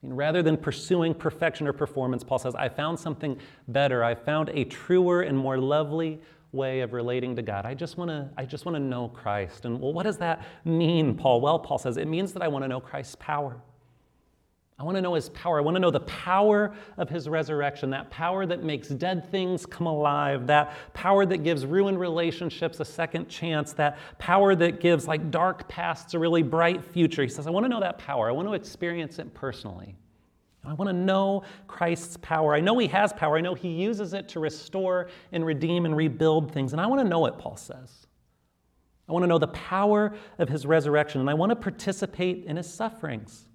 Mean, 0.00 0.14
rather 0.14 0.42
than 0.42 0.56
pursuing 0.56 1.12
perfection 1.12 1.68
or 1.68 1.74
performance, 1.74 2.24
Paul 2.24 2.38
says, 2.38 2.54
I 2.54 2.70
found 2.70 2.98
something 2.98 3.38
better. 3.68 4.02
I 4.02 4.14
found 4.14 4.48
a 4.54 4.64
truer 4.64 5.20
and 5.20 5.36
more 5.36 5.58
lovely 5.58 6.18
way 6.52 6.80
of 6.80 6.94
relating 6.94 7.36
to 7.36 7.42
God. 7.42 7.66
I 7.66 7.74
just 7.74 7.98
want 7.98 8.08
to 8.08 8.30
I 8.38 8.46
just 8.46 8.64
want 8.64 8.74
to 8.76 8.80
know 8.80 9.08
Christ. 9.08 9.66
And 9.66 9.78
well, 9.78 9.92
what 9.92 10.04
does 10.04 10.16
that 10.16 10.46
mean, 10.64 11.14
Paul? 11.14 11.42
Well, 11.42 11.58
Paul 11.58 11.76
says 11.76 11.98
it 11.98 12.08
means 12.08 12.32
that 12.32 12.42
I 12.42 12.48
want 12.48 12.64
to 12.64 12.68
know 12.68 12.80
Christ's 12.80 13.16
power. 13.16 13.60
I 14.78 14.84
want 14.84 14.96
to 14.96 15.02
know 15.02 15.14
his 15.14 15.28
power. 15.28 15.58
I 15.58 15.60
want 15.60 15.76
to 15.76 15.80
know 15.80 15.90
the 15.90 16.00
power 16.00 16.74
of 16.96 17.08
his 17.08 17.28
resurrection, 17.28 17.90
that 17.90 18.10
power 18.10 18.46
that 18.46 18.64
makes 18.64 18.88
dead 18.88 19.30
things 19.30 19.64
come 19.64 19.86
alive, 19.86 20.46
that 20.48 20.72
power 20.92 21.24
that 21.26 21.38
gives 21.44 21.64
ruined 21.64 22.00
relationships 22.00 22.80
a 22.80 22.84
second 22.84 23.28
chance, 23.28 23.72
that 23.74 23.98
power 24.18 24.54
that 24.56 24.80
gives 24.80 25.06
like 25.06 25.30
dark 25.30 25.68
pasts 25.68 26.14
a 26.14 26.18
really 26.18 26.42
bright 26.42 26.82
future. 26.84 27.22
He 27.22 27.28
says, 27.28 27.46
I 27.46 27.50
want 27.50 27.64
to 27.64 27.68
know 27.68 27.80
that 27.80 27.98
power. 27.98 28.28
I 28.28 28.32
want 28.32 28.48
to 28.48 28.54
experience 28.54 29.18
it 29.18 29.32
personally. 29.34 29.94
I 30.64 30.74
want 30.74 30.88
to 30.88 30.92
know 30.92 31.42
Christ's 31.66 32.16
power. 32.18 32.54
I 32.54 32.60
know 32.60 32.78
he 32.78 32.86
has 32.88 33.12
power. 33.12 33.36
I 33.36 33.40
know 33.40 33.54
he 33.54 33.68
uses 33.68 34.14
it 34.14 34.28
to 34.30 34.40
restore 34.40 35.10
and 35.32 35.44
redeem 35.44 35.84
and 35.84 35.96
rebuild 35.96 36.52
things. 36.52 36.72
And 36.72 36.80
I 36.80 36.86
want 36.86 37.00
to 37.00 37.08
know 37.08 37.26
it, 37.26 37.36
Paul 37.36 37.56
says. 37.56 38.06
I 39.08 39.12
want 39.12 39.24
to 39.24 39.26
know 39.26 39.38
the 39.38 39.48
power 39.48 40.14
of 40.38 40.48
his 40.48 40.64
resurrection, 40.64 41.20
and 41.20 41.28
I 41.28 41.34
want 41.34 41.50
to 41.50 41.56
participate 41.56 42.44
in 42.46 42.56
his 42.56 42.72
sufferings. 42.72 43.46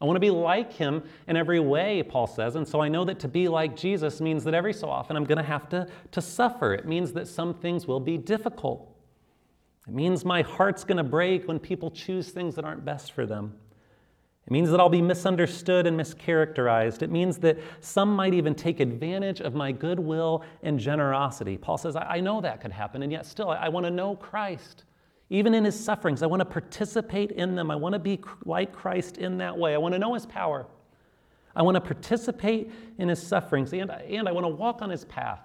I 0.00 0.04
want 0.04 0.16
to 0.16 0.20
be 0.20 0.30
like 0.30 0.72
him 0.72 1.02
in 1.26 1.36
every 1.36 1.58
way, 1.58 2.02
Paul 2.02 2.28
says. 2.28 2.54
And 2.54 2.66
so 2.66 2.80
I 2.80 2.88
know 2.88 3.04
that 3.04 3.18
to 3.20 3.28
be 3.28 3.48
like 3.48 3.76
Jesus 3.76 4.20
means 4.20 4.44
that 4.44 4.54
every 4.54 4.72
so 4.72 4.88
often 4.88 5.16
I'm 5.16 5.24
going 5.24 5.38
to 5.38 5.44
have 5.44 5.68
to, 5.70 5.88
to 6.12 6.20
suffer. 6.20 6.72
It 6.72 6.86
means 6.86 7.12
that 7.14 7.26
some 7.26 7.54
things 7.54 7.86
will 7.86 7.98
be 7.98 8.16
difficult. 8.16 8.94
It 9.88 9.94
means 9.94 10.24
my 10.24 10.42
heart's 10.42 10.84
going 10.84 10.98
to 10.98 11.04
break 11.04 11.48
when 11.48 11.58
people 11.58 11.90
choose 11.90 12.30
things 12.30 12.54
that 12.54 12.64
aren't 12.64 12.84
best 12.84 13.12
for 13.12 13.26
them. 13.26 13.54
It 14.46 14.52
means 14.52 14.70
that 14.70 14.80
I'll 14.80 14.88
be 14.88 15.02
misunderstood 15.02 15.86
and 15.86 15.98
mischaracterized. 15.98 17.02
It 17.02 17.10
means 17.10 17.36
that 17.38 17.58
some 17.80 18.14
might 18.14 18.32
even 18.32 18.54
take 18.54 18.80
advantage 18.80 19.40
of 19.40 19.54
my 19.54 19.72
goodwill 19.72 20.44
and 20.62 20.78
generosity. 20.78 21.58
Paul 21.58 21.76
says, 21.76 21.96
I, 21.96 22.02
I 22.02 22.20
know 22.20 22.40
that 22.40 22.60
could 22.60 22.72
happen, 22.72 23.02
and 23.02 23.12
yet 23.12 23.26
still 23.26 23.50
I, 23.50 23.56
I 23.56 23.68
want 23.68 23.84
to 23.84 23.90
know 23.90 24.16
Christ. 24.16 24.84
Even 25.30 25.54
in 25.54 25.64
his 25.64 25.78
sufferings, 25.78 26.22
I 26.22 26.26
want 26.26 26.40
to 26.40 26.46
participate 26.46 27.32
in 27.32 27.54
them. 27.54 27.70
I 27.70 27.76
want 27.76 27.92
to 27.92 27.98
be 27.98 28.20
like 28.44 28.72
Christ 28.72 29.18
in 29.18 29.38
that 29.38 29.56
way. 29.56 29.74
I 29.74 29.78
want 29.78 29.92
to 29.92 29.98
know 29.98 30.14
his 30.14 30.24
power. 30.24 30.66
I 31.54 31.62
want 31.62 31.74
to 31.74 31.80
participate 31.80 32.70
in 32.98 33.08
his 33.08 33.22
sufferings, 33.22 33.72
and, 33.72 33.90
and 33.90 34.28
I 34.28 34.32
want 34.32 34.44
to 34.44 34.48
walk 34.48 34.80
on 34.80 34.90
his 34.90 35.04
path. 35.04 35.40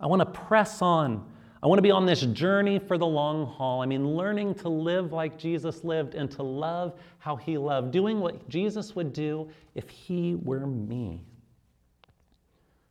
I 0.00 0.06
want 0.06 0.20
to 0.20 0.26
press 0.26 0.82
on. 0.82 1.24
I 1.62 1.66
want 1.66 1.78
to 1.78 1.82
be 1.82 1.90
on 1.90 2.06
this 2.06 2.20
journey 2.20 2.78
for 2.78 2.98
the 2.98 3.06
long 3.06 3.46
haul. 3.46 3.80
I 3.80 3.86
mean, 3.86 4.16
learning 4.16 4.54
to 4.56 4.68
live 4.68 5.12
like 5.12 5.38
Jesus 5.38 5.82
lived 5.82 6.14
and 6.14 6.30
to 6.32 6.42
love 6.42 6.98
how 7.18 7.36
he 7.36 7.58
loved, 7.58 7.90
doing 7.90 8.20
what 8.20 8.48
Jesus 8.48 8.94
would 8.94 9.12
do 9.12 9.48
if 9.74 9.88
he 9.88 10.36
were 10.36 10.66
me. 10.66 11.22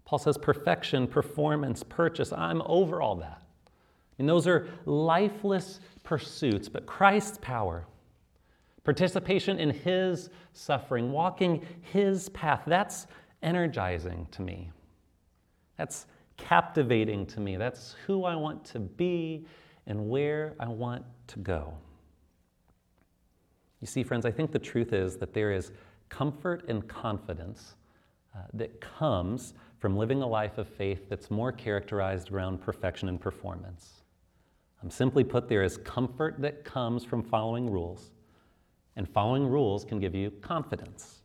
Paul 0.05 0.19
says 0.19 0.37
perfection, 0.37 1.07
performance, 1.07 1.83
purchase. 1.83 2.33
I'm 2.33 2.61
over 2.65 3.01
all 3.01 3.15
that. 3.17 3.41
And 4.19 4.27
those 4.27 4.47
are 4.47 4.67
lifeless 4.85 5.79
pursuits, 6.03 6.69
but 6.69 6.85
Christ's 6.85 7.37
power, 7.41 7.85
participation 8.83 9.59
in 9.59 9.69
His 9.69 10.29
suffering, 10.53 11.11
walking 11.11 11.65
His 11.81 12.29
path, 12.29 12.63
that's 12.65 13.07
energizing 13.43 14.27
to 14.31 14.41
me. 14.41 14.71
That's 15.77 16.07
captivating 16.37 17.25
to 17.27 17.39
me. 17.39 17.57
That's 17.57 17.95
who 18.05 18.25
I 18.25 18.35
want 18.35 18.63
to 18.65 18.79
be 18.79 19.45
and 19.85 20.09
where 20.09 20.55
I 20.59 20.67
want 20.67 21.03
to 21.27 21.39
go. 21.39 21.73
You 23.79 23.87
see, 23.87 24.03
friends, 24.03 24.25
I 24.25 24.31
think 24.31 24.51
the 24.51 24.59
truth 24.59 24.93
is 24.93 25.17
that 25.17 25.33
there 25.33 25.51
is 25.51 25.71
comfort 26.09 26.65
and 26.67 26.87
confidence 26.87 27.75
uh, 28.35 28.39
that 28.53 28.81
comes 28.81 29.53
from 29.79 29.95
living 29.95 30.21
a 30.21 30.27
life 30.27 30.57
of 30.57 30.67
faith 30.67 31.09
that's 31.09 31.29
more 31.29 31.51
characterized 31.51 32.31
around 32.31 32.61
perfection 32.61 33.07
and 33.09 33.21
performance. 33.21 33.96
Um, 34.83 34.89
simply 34.89 35.23
put, 35.23 35.49
there 35.49 35.63
is 35.63 35.77
comfort 35.77 36.35
that 36.39 36.63
comes 36.63 37.03
from 37.03 37.23
following 37.23 37.69
rules, 37.69 38.11
and 38.95 39.09
following 39.09 39.47
rules 39.47 39.83
can 39.83 39.99
give 39.99 40.13
you 40.13 40.31
confidence. 40.41 41.21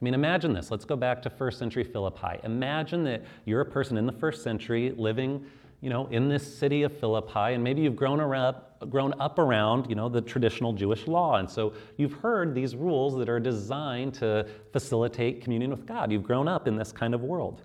I 0.00 0.04
mean, 0.04 0.14
imagine 0.14 0.52
this. 0.52 0.70
Let's 0.70 0.84
go 0.84 0.96
back 0.96 1.22
to 1.22 1.30
first 1.30 1.58
century 1.58 1.84
Philippi. 1.84 2.38
Imagine 2.44 3.04
that 3.04 3.22
you're 3.44 3.60
a 3.60 3.66
person 3.66 3.96
in 3.96 4.06
the 4.06 4.12
first 4.12 4.42
century 4.42 4.92
living, 4.96 5.44
you 5.80 5.90
know, 5.90 6.06
in 6.08 6.28
this 6.28 6.58
city 6.58 6.82
of 6.82 6.96
Philippi, 6.96 7.54
and 7.54 7.62
maybe 7.62 7.82
you've 7.82 7.96
grown 7.96 8.20
up, 8.20 8.88
grown 8.90 9.14
up 9.20 9.38
around, 9.38 9.88
you 9.88 9.94
know, 9.96 10.08
the 10.08 10.20
traditional 10.20 10.72
Jewish 10.72 11.06
law, 11.08 11.36
and 11.36 11.50
so 11.50 11.72
you've 11.96 12.14
heard 12.14 12.54
these 12.54 12.76
rules 12.76 13.16
that 13.16 13.28
are 13.28 13.40
designed 13.40 14.14
to 14.14 14.46
facilitate 14.72 15.40
communion 15.40 15.70
with 15.70 15.86
God. 15.86 16.12
You've 16.12 16.22
grown 16.22 16.46
up 16.46 16.68
in 16.68 16.76
this 16.76 16.92
kind 16.92 17.14
of 17.14 17.22
world. 17.22 17.62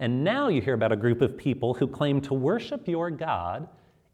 And 0.00 0.22
now 0.22 0.46
you 0.48 0.60
hear 0.60 0.74
about 0.74 0.92
a 0.92 0.96
group 0.96 1.20
of 1.20 1.36
people 1.36 1.74
who 1.74 1.88
claim 1.88 2.20
to 2.22 2.34
worship 2.34 2.86
your 2.86 3.10
God 3.10 3.68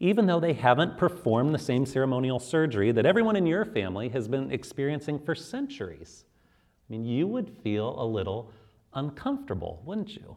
even 0.05 0.27
though 0.27 0.38
they 0.38 0.53
haven't 0.53 0.99
performed 0.99 1.55
the 1.55 1.59
same 1.59 1.87
ceremonial 1.87 2.38
surgery 2.38 2.93
that 2.93 3.07
everyone 3.07 3.37
in 3.37 3.47
your 3.47 3.64
family 3.64 4.11
has 4.11 4.29
been 4.29 4.53
experiencing 4.53 5.19
for 5.19 5.35
centuries. 5.35 6.27
I 6.87 6.93
mean, 6.93 7.07
you 7.07 7.27
would 7.27 7.49
feel 7.49 7.99
a 7.99 8.05
little 8.05 8.53
uncomfortable, 8.93 9.83
wouldn't 9.87 10.14
you? 10.14 10.37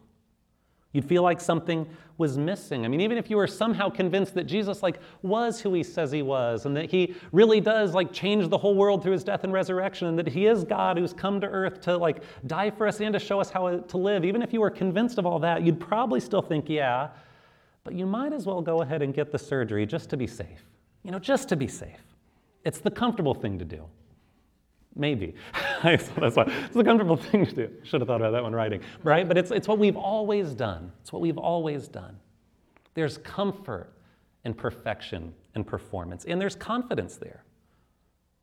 You'd 0.94 1.04
feel 1.04 1.22
like 1.22 1.42
something 1.42 1.86
was 2.18 2.38
missing. 2.38 2.86
I 2.86 2.88
mean, 2.88 3.02
even 3.02 3.18
if 3.18 3.30
you 3.30 3.36
were 3.36 3.46
somehow 3.46 3.90
convinced 3.90 4.36
that 4.36 4.46
Jesus 4.46 4.82
like 4.82 5.02
was 5.22 5.60
who 5.60 5.74
he 5.74 5.84
says 5.84 6.14
he 6.14 6.22
was 6.22 6.66
and 6.66 6.74
that 6.78 6.90
he 6.90 7.14
really 7.34 7.60
does 7.60 7.94
like 7.94 8.14
change 8.14 8.48
the 8.48 8.58
whole 8.58 8.74
world 8.74 9.04
through 9.04 9.12
his 9.12 9.24
death 9.26 9.44
and 9.44 9.52
resurrection 9.52 10.08
and 10.08 10.18
that 10.18 10.30
he 10.30 10.46
is 10.46 10.64
God 10.64 10.98
who's 10.98 11.12
come 11.12 11.42
to 11.42 11.48
earth 11.48 11.82
to 11.82 11.98
like 11.98 12.24
die 12.46 12.72
for 12.72 12.88
us 12.88 13.02
and 13.02 13.12
to 13.12 13.20
show 13.20 13.42
us 13.42 13.50
how 13.50 13.80
to 13.80 13.98
live, 13.98 14.24
even 14.24 14.42
if 14.42 14.54
you 14.54 14.62
were 14.62 14.70
convinced 14.70 15.18
of 15.18 15.26
all 15.26 15.40
that, 15.40 15.62
you'd 15.62 15.82
probably 15.82 16.22
still 16.22 16.42
think, 16.42 16.70
yeah, 16.70 17.10
but 17.88 17.96
you 17.96 18.06
might 18.06 18.34
as 18.34 18.46
well 18.46 18.62
go 18.62 18.82
ahead 18.82 19.02
and 19.02 19.14
get 19.14 19.32
the 19.32 19.40
surgery 19.40 19.86
just 19.86 20.10
to 20.10 20.18
be 20.18 20.28
safe. 20.28 20.66
You 21.04 21.12
know, 21.12 21.20
just 21.20 21.48
to 21.48 21.56
be 21.56 21.70
safe. 21.70 22.04
It's 22.66 22.80
the 22.80 22.92
comfortable 22.92 23.34
thing 23.34 23.58
to 23.60 23.64
do. 23.64 23.86
Maybe. 24.94 25.36
That's 25.84 26.10
why. 26.10 26.52
It's 26.66 26.76
the 26.76 26.84
comfortable 26.84 27.16
thing 27.16 27.46
to 27.46 27.56
do. 27.56 27.72
Should 27.84 28.02
have 28.02 28.10
thought 28.10 28.20
about 28.20 28.32
that 28.32 28.44
when 28.44 28.54
writing, 28.54 28.82
right? 29.06 29.26
But 29.26 29.38
it's, 29.38 29.52
it's 29.52 29.70
what 29.70 29.80
we've 29.80 29.96
always 29.96 30.54
done. 30.54 30.92
It's 31.00 31.14
what 31.14 31.22
we've 31.22 31.38
always 31.38 31.88
done. 31.88 32.18
There's 32.94 33.20
comfort 33.20 33.94
and 34.44 34.58
perfection 34.58 35.34
and 35.56 35.66
performance. 35.66 36.26
And 36.26 36.42
there's 36.42 36.58
confidence 36.58 37.16
there. 37.16 37.46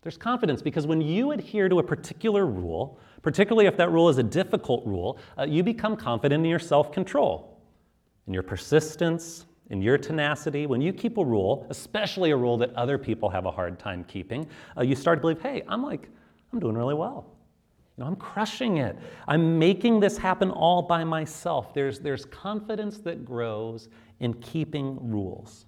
There's 0.00 0.16
confidence 0.16 0.62
because 0.62 0.86
when 0.86 1.02
you 1.02 1.32
adhere 1.32 1.68
to 1.68 1.80
a 1.80 1.82
particular 1.82 2.46
rule, 2.46 2.98
particularly 3.20 3.66
if 3.66 3.76
that 3.76 3.90
rule 3.90 4.08
is 4.08 4.16
a 4.16 4.22
difficult 4.22 4.86
rule, 4.86 5.18
uh, 5.38 5.42
you 5.42 5.62
become 5.62 5.98
confident 5.98 6.42
in 6.46 6.48
your 6.48 6.58
self 6.58 6.92
control, 6.92 7.53
in 8.26 8.34
your 8.34 8.42
persistence, 8.42 9.46
in 9.70 9.82
your 9.82 9.98
tenacity. 9.98 10.66
When 10.66 10.80
you 10.80 10.92
keep 10.92 11.18
a 11.18 11.24
rule, 11.24 11.66
especially 11.70 12.30
a 12.30 12.36
rule 12.36 12.56
that 12.58 12.74
other 12.74 12.98
people 12.98 13.28
have 13.30 13.46
a 13.46 13.50
hard 13.50 13.78
time 13.78 14.04
keeping, 14.04 14.48
uh, 14.76 14.82
you 14.82 14.94
start 14.94 15.18
to 15.18 15.20
believe, 15.20 15.40
hey, 15.40 15.62
I'm 15.68 15.82
like, 15.82 16.08
I'm 16.52 16.60
doing 16.60 16.76
really 16.76 16.94
well. 16.94 17.26
You 17.96 18.02
know, 18.02 18.08
I'm 18.08 18.16
crushing 18.16 18.78
it. 18.78 18.96
I'm 19.28 19.58
making 19.58 20.00
this 20.00 20.18
happen 20.18 20.50
all 20.50 20.82
by 20.82 21.04
myself. 21.04 21.72
There's, 21.74 22.00
there's 22.00 22.24
confidence 22.24 22.98
that 22.98 23.24
grows 23.24 23.88
in 24.20 24.34
keeping 24.34 24.98
rules. 25.00 25.66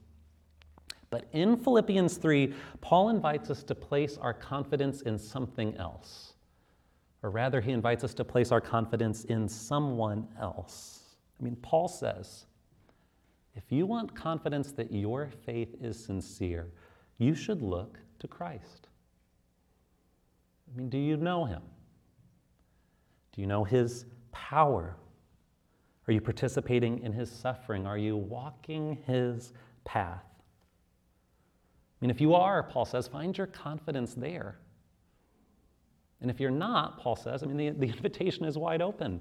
But 1.09 1.27
in 1.33 1.57
Philippians 1.57 2.16
3, 2.16 2.53
Paul 2.81 3.11
invites 3.11 3.49
us 3.49 3.62
to 3.64 3.75
place 3.75 4.19
our 4.19 4.35
confidence 4.35 5.03
in 5.03 5.19
something 5.19 5.77
else. 5.77 6.33
Or 7.23 7.31
rather, 7.31 7.61
he 7.61 7.71
invites 7.71 8.03
us 8.03 8.12
to 8.14 8.25
place 8.25 8.51
our 8.51 8.61
confidence 8.61 9.25
in 9.25 9.49
someone 9.49 10.27
else. 10.40 10.95
I 11.38 11.44
mean, 11.44 11.57
Paul 11.57 11.88
says, 11.88 12.46
if 13.55 13.64
you 13.70 13.87
want 13.87 14.14
confidence 14.14 14.72
that 14.72 14.92
your 14.92 15.31
faith 15.44 15.75
is 15.81 16.03
sincere, 16.03 16.72
you 17.18 17.35
should 17.35 17.62
look 17.62 17.99
to 18.18 18.29
Christ. 18.29 18.88
I 20.70 20.77
mean, 20.77 20.88
do 20.88 20.99
you 20.99 21.16
know 21.16 21.44
him? 21.44 21.62
Do 23.33 23.40
you 23.40 23.46
know 23.46 23.64
his 23.64 24.07
power? 24.33 24.96
Are 26.07 26.12
you 26.12 26.20
participating 26.20 27.03
in 27.03 27.12
his 27.12 27.31
suffering? 27.31 27.87
Are 27.87 27.99
you 27.99 28.16
walking 28.16 28.99
his 29.07 29.53
path? 29.85 30.25
I 32.01 32.05
mean, 32.05 32.11
if 32.11 32.20
you 32.20 32.35
are, 32.35 32.62
Paul 32.62 32.85
says, 32.85 33.09
find 33.09 33.37
your 33.37 33.46
confidence 33.46 34.14
there. 34.14 34.59
And 36.20 36.31
if 36.31 36.40
you're 36.40 36.51
not, 36.51 36.99
Paul 36.99 37.16
says, 37.16 37.42
I 37.42 37.46
mean, 37.46 37.57
the, 37.57 37.87
the 37.87 37.92
invitation 37.96 38.44
is 38.44 38.59
wide 38.59 38.83
open. 38.83 39.20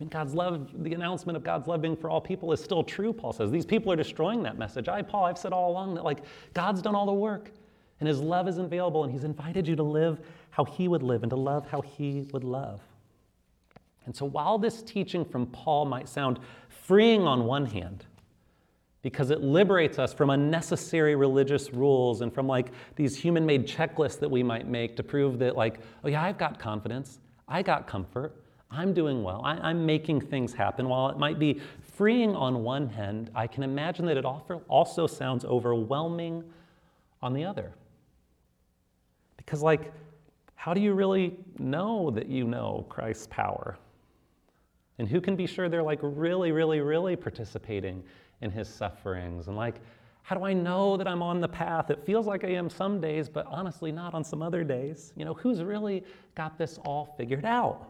Mean, 0.00 0.08
God's 0.08 0.34
love, 0.34 0.70
the 0.82 0.94
announcement 0.94 1.36
of 1.36 1.44
God's 1.44 1.68
love 1.68 1.82
being 1.82 1.94
for 1.94 2.08
all 2.08 2.22
people 2.22 2.52
is 2.52 2.64
still 2.64 2.82
true, 2.82 3.12
Paul 3.12 3.34
says. 3.34 3.50
These 3.50 3.66
people 3.66 3.92
are 3.92 3.96
destroying 3.96 4.42
that 4.44 4.56
message. 4.56 4.88
I, 4.88 5.02
Paul, 5.02 5.26
I've 5.26 5.36
said 5.36 5.52
all 5.52 5.70
along 5.70 5.94
that, 5.94 6.04
like, 6.04 6.24
God's 6.54 6.80
done 6.80 6.94
all 6.94 7.04
the 7.04 7.12
work, 7.12 7.52
and 8.00 8.08
his 8.08 8.18
love 8.18 8.48
is 8.48 8.56
available, 8.56 9.04
and 9.04 9.12
he's 9.12 9.24
invited 9.24 9.68
you 9.68 9.76
to 9.76 9.82
live 9.82 10.20
how 10.48 10.64
he 10.64 10.88
would 10.88 11.02
live 11.02 11.22
and 11.22 11.30
to 11.30 11.36
love 11.36 11.68
how 11.68 11.82
he 11.82 12.26
would 12.32 12.44
love. 12.44 12.80
And 14.06 14.16
so, 14.16 14.24
while 14.24 14.56
this 14.56 14.82
teaching 14.82 15.22
from 15.22 15.46
Paul 15.46 15.84
might 15.84 16.08
sound 16.08 16.38
freeing 16.68 17.22
on 17.22 17.44
one 17.44 17.66
hand, 17.66 18.06
because 19.02 19.30
it 19.30 19.42
liberates 19.42 19.98
us 19.98 20.14
from 20.14 20.30
unnecessary 20.30 21.14
religious 21.14 21.72
rules 21.72 22.20
and 22.22 22.32
from 22.32 22.46
like 22.46 22.72
these 22.96 23.16
human 23.16 23.46
made 23.46 23.66
checklists 23.66 24.18
that 24.18 24.30
we 24.30 24.42
might 24.42 24.66
make 24.66 24.96
to 24.96 25.02
prove 25.02 25.38
that, 25.40 25.56
like, 25.56 25.80
oh 26.04 26.08
yeah, 26.08 26.22
I've 26.22 26.38
got 26.38 26.58
confidence, 26.58 27.18
I 27.46 27.62
got 27.62 27.86
comfort, 27.86 28.39
I'm 28.70 28.94
doing 28.94 29.22
well, 29.22 29.42
I, 29.44 29.70
am 29.70 29.84
making 29.84 30.20
things 30.20 30.52
happen. 30.52 30.88
While 30.88 31.08
it 31.08 31.18
might 31.18 31.38
be 31.38 31.60
freeing 31.96 32.36
on 32.36 32.62
one 32.62 32.88
hand, 32.88 33.30
I 33.34 33.46
can 33.48 33.64
imagine 33.64 34.06
that 34.06 34.16
it 34.16 34.24
also 34.24 35.06
sounds 35.06 35.44
overwhelming 35.44 36.44
on 37.20 37.32
the 37.34 37.44
other. 37.44 37.72
Because, 39.36 39.60
like, 39.60 39.92
how 40.54 40.72
do 40.72 40.80
you 40.80 40.92
really 40.92 41.36
know 41.58 42.10
that 42.10 42.28
you 42.28 42.44
know 42.44 42.86
Christ's 42.88 43.26
power? 43.28 43.76
And 44.98 45.08
who 45.08 45.20
can 45.20 45.34
be 45.34 45.46
sure 45.46 45.68
they're 45.68 45.82
like 45.82 45.98
really, 46.02 46.52
really, 46.52 46.80
really 46.80 47.16
participating 47.16 48.04
in 48.40 48.50
his 48.50 48.68
sufferings. 48.68 49.48
And 49.48 49.56
like, 49.56 49.76
how 50.22 50.36
do 50.36 50.44
I 50.44 50.52
know 50.52 50.96
that 50.96 51.08
I'm 51.08 51.22
on 51.22 51.40
the 51.40 51.48
path? 51.48 51.90
It 51.90 52.04
feels 52.04 52.26
like 52.26 52.44
I 52.44 52.50
am 52.50 52.70
some 52.70 53.00
days, 53.00 53.28
but 53.28 53.46
honestly, 53.46 53.90
not 53.90 54.14
on 54.14 54.22
some 54.22 54.42
other 54.42 54.62
days. 54.62 55.12
You 55.16 55.24
know, 55.24 55.34
who's 55.34 55.62
really 55.62 56.04
got 56.34 56.56
this 56.56 56.78
all 56.84 57.14
figured 57.16 57.44
out? 57.44 57.89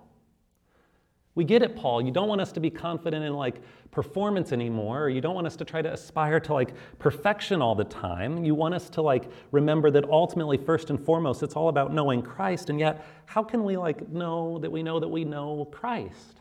We 1.37 1.45
get 1.45 1.63
it, 1.63 1.77
Paul. 1.77 2.03
You 2.03 2.11
don't 2.11 2.29
want 2.29 2.41
us 2.41 2.51
to 2.53 2.61
be 2.61 2.71
confident 2.71 3.25
in 3.25 3.33
like 3.35 3.61
performance 3.91 4.53
anymore, 4.53 5.05
or 5.05 5.09
you 5.09 5.21
don't 5.21 5.35
want 5.35 5.47
us 5.47 5.57
to 5.57 5.65
try 5.65 5.81
to 5.81 5.93
aspire 5.93 6.41
to 6.41 6.53
like 6.53 6.75
perfection 6.99 7.63
all 7.63 7.75
the 7.75 7.85
time. 7.85 8.45
You 8.45 8.55
want 8.55 8.75
us 8.75 8.91
to 8.91 9.03
like 9.03 9.31
remember 9.53 9.91
that 9.93 10.05
ultimately, 10.09 10.57
first 10.57 10.91
and 10.91 10.99
foremost, 10.99 11.43
it's 11.43 11.55
all 11.55 11.69
about 11.69 11.93
knowing 11.93 12.23
Christ. 12.23 12.69
And 12.69 12.81
yet, 12.81 13.07
how 13.27 13.45
can 13.45 13.65
we 13.65 13.77
like 13.77 14.09
know 14.09 14.59
that 14.59 14.71
we 14.71 14.83
know 14.83 14.99
that 14.99 15.09
we 15.09 15.25
know 15.25 15.69
Christ? 15.71 16.41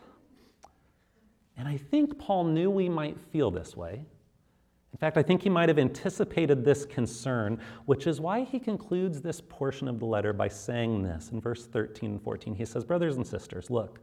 And 1.56 1.68
I 1.68 1.78
think 1.78 2.18
Paul 2.18 2.46
knew 2.46 2.72
we 2.72 2.90
might 2.90 3.20
feel 3.20 3.52
this 3.52 3.76
way. 3.76 4.06
In 4.92 4.98
fact, 4.98 5.18
I 5.18 5.24
think 5.24 5.44
he 5.44 5.50
might 5.50 5.70
have 5.70 5.78
anticipated 5.78 6.66
this 6.66 6.86
concern, 6.86 7.60
which 7.86 8.08
is 8.08 8.20
why 8.20 8.44
he 8.44 8.60
concludes 8.60 9.22
this 9.22 9.40
portion 9.40 9.88
of 9.88 10.00
the 10.00 10.06
letter 10.06 10.34
by 10.34 10.48
saying 10.48 11.04
this 11.04 11.30
in 11.32 11.40
verse 11.40 11.68
13 11.68 12.12
and 12.12 12.22
14. 12.22 12.56
He 12.56 12.66
says, 12.66 12.84
Brothers 12.84 13.18
and 13.18 13.28
sisters, 13.28 13.70
look, 13.70 14.00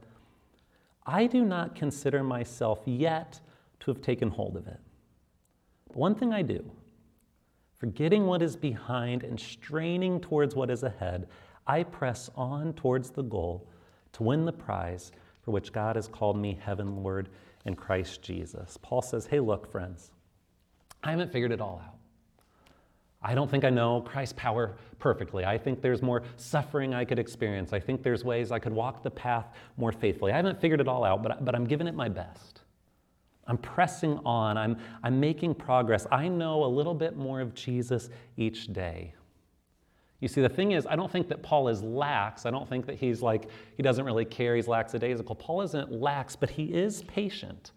I 1.07 1.25
do 1.25 1.45
not 1.45 1.73
consider 1.73 2.21
myself 2.21 2.81
yet 2.85 3.39
to 3.79 3.91
have 3.91 4.01
taken 4.01 4.29
hold 4.29 4.57
of 4.57 4.67
it. 4.67 4.79
But 5.87 5.95
one 5.95 6.15
thing 6.15 6.33
I 6.33 6.41
do, 6.41 6.69
forgetting 7.77 8.25
what 8.25 8.41
is 8.41 8.57
behind 8.57 9.23
and 9.23 9.39
straining 9.39 10.19
towards 10.19 10.53
what 10.53 10.69
is 10.69 10.83
ahead, 10.83 11.29
I 11.65 11.83
press 11.83 12.29
on 12.35 12.73
towards 12.73 13.09
the 13.09 13.23
goal 13.23 13.69
to 14.13 14.23
win 14.23 14.43
the 14.45 14.51
prize 14.51 15.11
for 15.41 15.51
which 15.51 15.71
God 15.71 15.95
has 15.95 16.09
called 16.09 16.37
me 16.37 16.59
heavenward 16.61 17.29
in 17.65 17.75
Christ 17.75 18.21
Jesus. 18.21 18.77
Paul 18.81 19.01
says, 19.01 19.27
Hey, 19.27 19.39
look, 19.39 19.71
friends, 19.71 20.11
I 21.03 21.11
haven't 21.11 21.31
figured 21.31 21.53
it 21.53 21.61
all 21.61 21.81
out. 21.85 21.96
I 23.27 23.35
don't 23.35 23.51
think 23.51 23.65
I 23.65 23.69
know 23.69 23.99
Christ's 23.99 24.35
power 24.37 24.77
perfectly. 24.99 25.43
I 25.43 25.57
think 25.57 25.81
there's 25.81 26.01
more 26.01 26.23
suffering 26.37 26.93
I 26.93 27.03
could 27.03 27.19
experience. 27.19 27.73
I 27.73 27.79
think 27.79 28.01
there's 28.01 28.23
ways 28.23 28.53
I 28.53 28.59
could 28.59 28.71
walk 28.71 29.03
the 29.03 29.11
path 29.11 29.47
more 29.75 29.91
faithfully. 29.91 30.31
I 30.31 30.37
haven't 30.37 30.61
figured 30.61 30.79
it 30.79 30.87
all 30.87 31.03
out, 31.03 31.23
but, 31.23 31.43
but 31.43 31.53
I'm 31.53 31.65
giving 31.65 31.87
it 31.87 31.93
my 31.93 32.07
best. 32.07 32.61
I'm 33.45 33.57
pressing 33.57 34.17
on. 34.25 34.57
I'm, 34.57 34.77
I'm 35.03 35.19
making 35.19 35.55
progress. 35.55 36.07
I 36.09 36.29
know 36.29 36.63
a 36.63 36.67
little 36.67 36.93
bit 36.93 37.17
more 37.17 37.41
of 37.41 37.53
Jesus 37.53 38.09
each 38.37 38.71
day. 38.71 39.13
You 40.21 40.29
see, 40.29 40.41
the 40.41 40.47
thing 40.47 40.71
is, 40.71 40.87
I 40.87 40.95
don't 40.95 41.11
think 41.11 41.27
that 41.27 41.43
Paul 41.43 41.67
is 41.67 41.83
lax. 41.83 42.45
I 42.45 42.49
don't 42.49 42.67
think 42.67 42.85
that 42.85 42.95
he's 42.95 43.21
like, 43.21 43.49
he 43.75 43.83
doesn't 43.83 44.05
really 44.05 44.25
care, 44.25 44.55
he's 44.55 44.69
lackadaisical. 44.69 45.35
Paul 45.35 45.63
isn't 45.63 45.91
lax, 45.91 46.37
but 46.37 46.51
he 46.51 46.73
is 46.73 47.03
patient. 47.03 47.73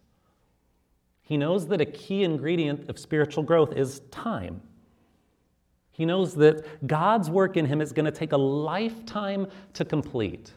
He 1.23 1.35
knows 1.35 1.67
that 1.67 1.81
a 1.81 1.85
key 1.85 2.23
ingredient 2.23 2.89
of 2.89 2.97
spiritual 2.97 3.43
growth 3.43 3.73
is 3.75 3.99
time. 4.11 4.61
He 5.91 6.05
knows 6.05 6.33
that 6.35 6.87
God's 6.87 7.29
work 7.29 7.57
in 7.57 7.65
him 7.65 7.81
is 7.81 7.91
going 7.91 8.05
to 8.05 8.11
take 8.11 8.31
a 8.31 8.37
lifetime 8.37 9.47
to 9.73 9.85
complete. 9.85 10.53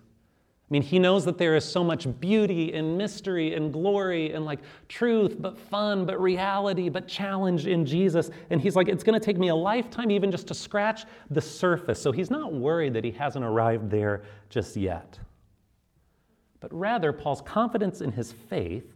I 0.71 0.73
mean, 0.73 0.83
he 0.83 0.99
knows 0.99 1.27
that 1.27 1.37
there 1.37 1.57
is 1.57 1.65
so 1.65 1.85
much 1.85 2.09
beauty 2.21 2.73
and 2.73 2.97
mystery 2.97 3.55
and 3.55 3.71
glory 3.71 4.33
and 4.33 4.47
like 4.47 4.61
truth, 4.89 5.37
but 5.39 5.59
fun, 5.59 6.07
but 6.07 6.19
reality, 6.21 6.89
but 6.89 7.07
challenge 7.07 7.67
in 7.67 7.85
Jesus. 7.85 8.31
And 8.49 8.61
he's 8.61 8.75
like, 8.75 8.89
it's 8.89 9.05
going 9.05 9.19
to 9.19 9.25
take 9.25 9.37
me 9.37 9.49
a 9.49 9.55
lifetime 9.55 10.11
even 10.11 10.31
just 10.31 10.47
to 10.49 10.55
scratch 10.55 11.05
the 11.31 11.41
surface. 11.41 12.01
So 12.01 12.13
he's 12.13 12.31
not 12.31 12.55
worried 12.55 12.95
that 12.95 13.05
he 13.05 13.11
hasn't 13.11 13.45
arrived 13.45 13.91
there 13.91 14.23
just 14.49 14.75
yet. 14.75 15.19
But 16.61 16.73
rather, 16.73 17.13
Paul's 17.13 17.43
confidence 17.43 18.01
in 18.01 18.11
his 18.11 18.33
faith 18.33 18.95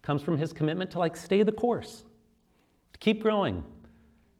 comes 0.00 0.22
from 0.22 0.38
his 0.38 0.54
commitment 0.54 0.90
to 0.92 0.98
like 0.98 1.18
stay 1.18 1.42
the 1.42 1.52
course, 1.52 2.04
to 2.94 2.98
keep 2.98 3.22
growing, 3.22 3.62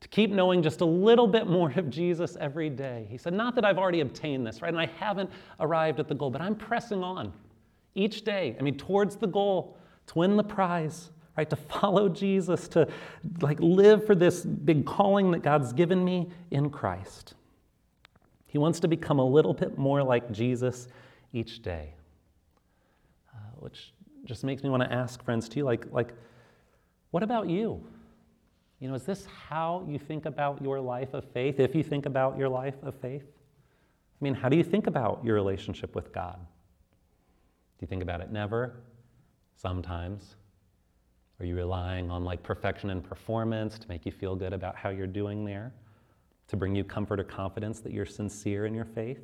to 0.00 0.08
keep 0.08 0.30
knowing 0.30 0.62
just 0.62 0.80
a 0.80 0.84
little 0.84 1.26
bit 1.26 1.46
more 1.46 1.70
of 1.76 1.90
Jesus 1.90 2.36
every 2.40 2.70
day. 2.70 3.06
He 3.10 3.18
said, 3.18 3.34
Not 3.34 3.54
that 3.54 3.64
I've 3.64 3.78
already 3.78 4.00
obtained 4.00 4.46
this, 4.46 4.62
right? 4.62 4.70
And 4.70 4.80
I 4.80 4.86
haven't 4.98 5.30
arrived 5.60 6.00
at 6.00 6.08
the 6.08 6.14
goal, 6.14 6.30
but 6.30 6.40
I'm 6.40 6.54
pressing 6.54 7.02
on 7.02 7.32
each 7.94 8.22
day, 8.24 8.56
I 8.58 8.62
mean, 8.62 8.76
towards 8.76 9.16
the 9.16 9.26
goal 9.26 9.76
to 10.06 10.18
win 10.18 10.36
the 10.36 10.44
prize, 10.44 11.10
right? 11.36 11.48
To 11.50 11.56
follow 11.56 12.08
Jesus, 12.08 12.68
to 12.68 12.88
like 13.40 13.60
live 13.60 14.06
for 14.06 14.14
this 14.14 14.44
big 14.44 14.86
calling 14.86 15.30
that 15.32 15.42
God's 15.42 15.72
given 15.72 16.04
me 16.04 16.30
in 16.50 16.70
Christ. 16.70 17.34
He 18.46 18.58
wants 18.58 18.80
to 18.80 18.88
become 18.88 19.18
a 19.18 19.24
little 19.24 19.54
bit 19.54 19.78
more 19.78 20.02
like 20.02 20.32
Jesus 20.32 20.88
each 21.32 21.62
day, 21.62 21.94
uh, 23.32 23.38
which 23.58 23.92
just 24.24 24.44
makes 24.44 24.62
me 24.62 24.70
want 24.70 24.82
to 24.82 24.92
ask 24.92 25.22
friends 25.22 25.48
too, 25.48 25.62
like, 25.62 25.86
like, 25.92 26.14
what 27.10 27.22
about 27.22 27.48
you? 27.48 27.84
You 28.80 28.88
know, 28.88 28.94
is 28.94 29.04
this 29.04 29.26
how 29.48 29.86
you 29.86 29.98
think 29.98 30.24
about 30.24 30.62
your 30.62 30.80
life 30.80 31.12
of 31.12 31.24
faith, 31.32 31.60
if 31.60 31.74
you 31.74 31.82
think 31.82 32.06
about 32.06 32.38
your 32.38 32.48
life 32.48 32.76
of 32.82 32.94
faith? 32.94 33.22
I 33.22 34.24
mean, 34.24 34.34
how 34.34 34.48
do 34.48 34.56
you 34.56 34.64
think 34.64 34.86
about 34.86 35.22
your 35.22 35.34
relationship 35.34 35.94
with 35.94 36.12
God? 36.12 36.38
Do 36.38 37.84
you 37.84 37.86
think 37.86 38.02
about 38.02 38.22
it 38.22 38.32
never? 38.32 38.80
Sometimes? 39.54 40.36
Are 41.38 41.46
you 41.46 41.56
relying 41.56 42.10
on 42.10 42.24
like 42.24 42.42
perfection 42.42 42.90
and 42.90 43.04
performance 43.04 43.78
to 43.78 43.88
make 43.88 44.04
you 44.06 44.12
feel 44.12 44.34
good 44.34 44.52
about 44.52 44.76
how 44.76 44.88
you're 44.88 45.06
doing 45.06 45.44
there? 45.44 45.72
To 46.48 46.56
bring 46.56 46.74
you 46.74 46.82
comfort 46.82 47.20
or 47.20 47.24
confidence 47.24 47.80
that 47.80 47.92
you're 47.92 48.06
sincere 48.06 48.64
in 48.64 48.74
your 48.74 48.84
faith? 48.84 49.20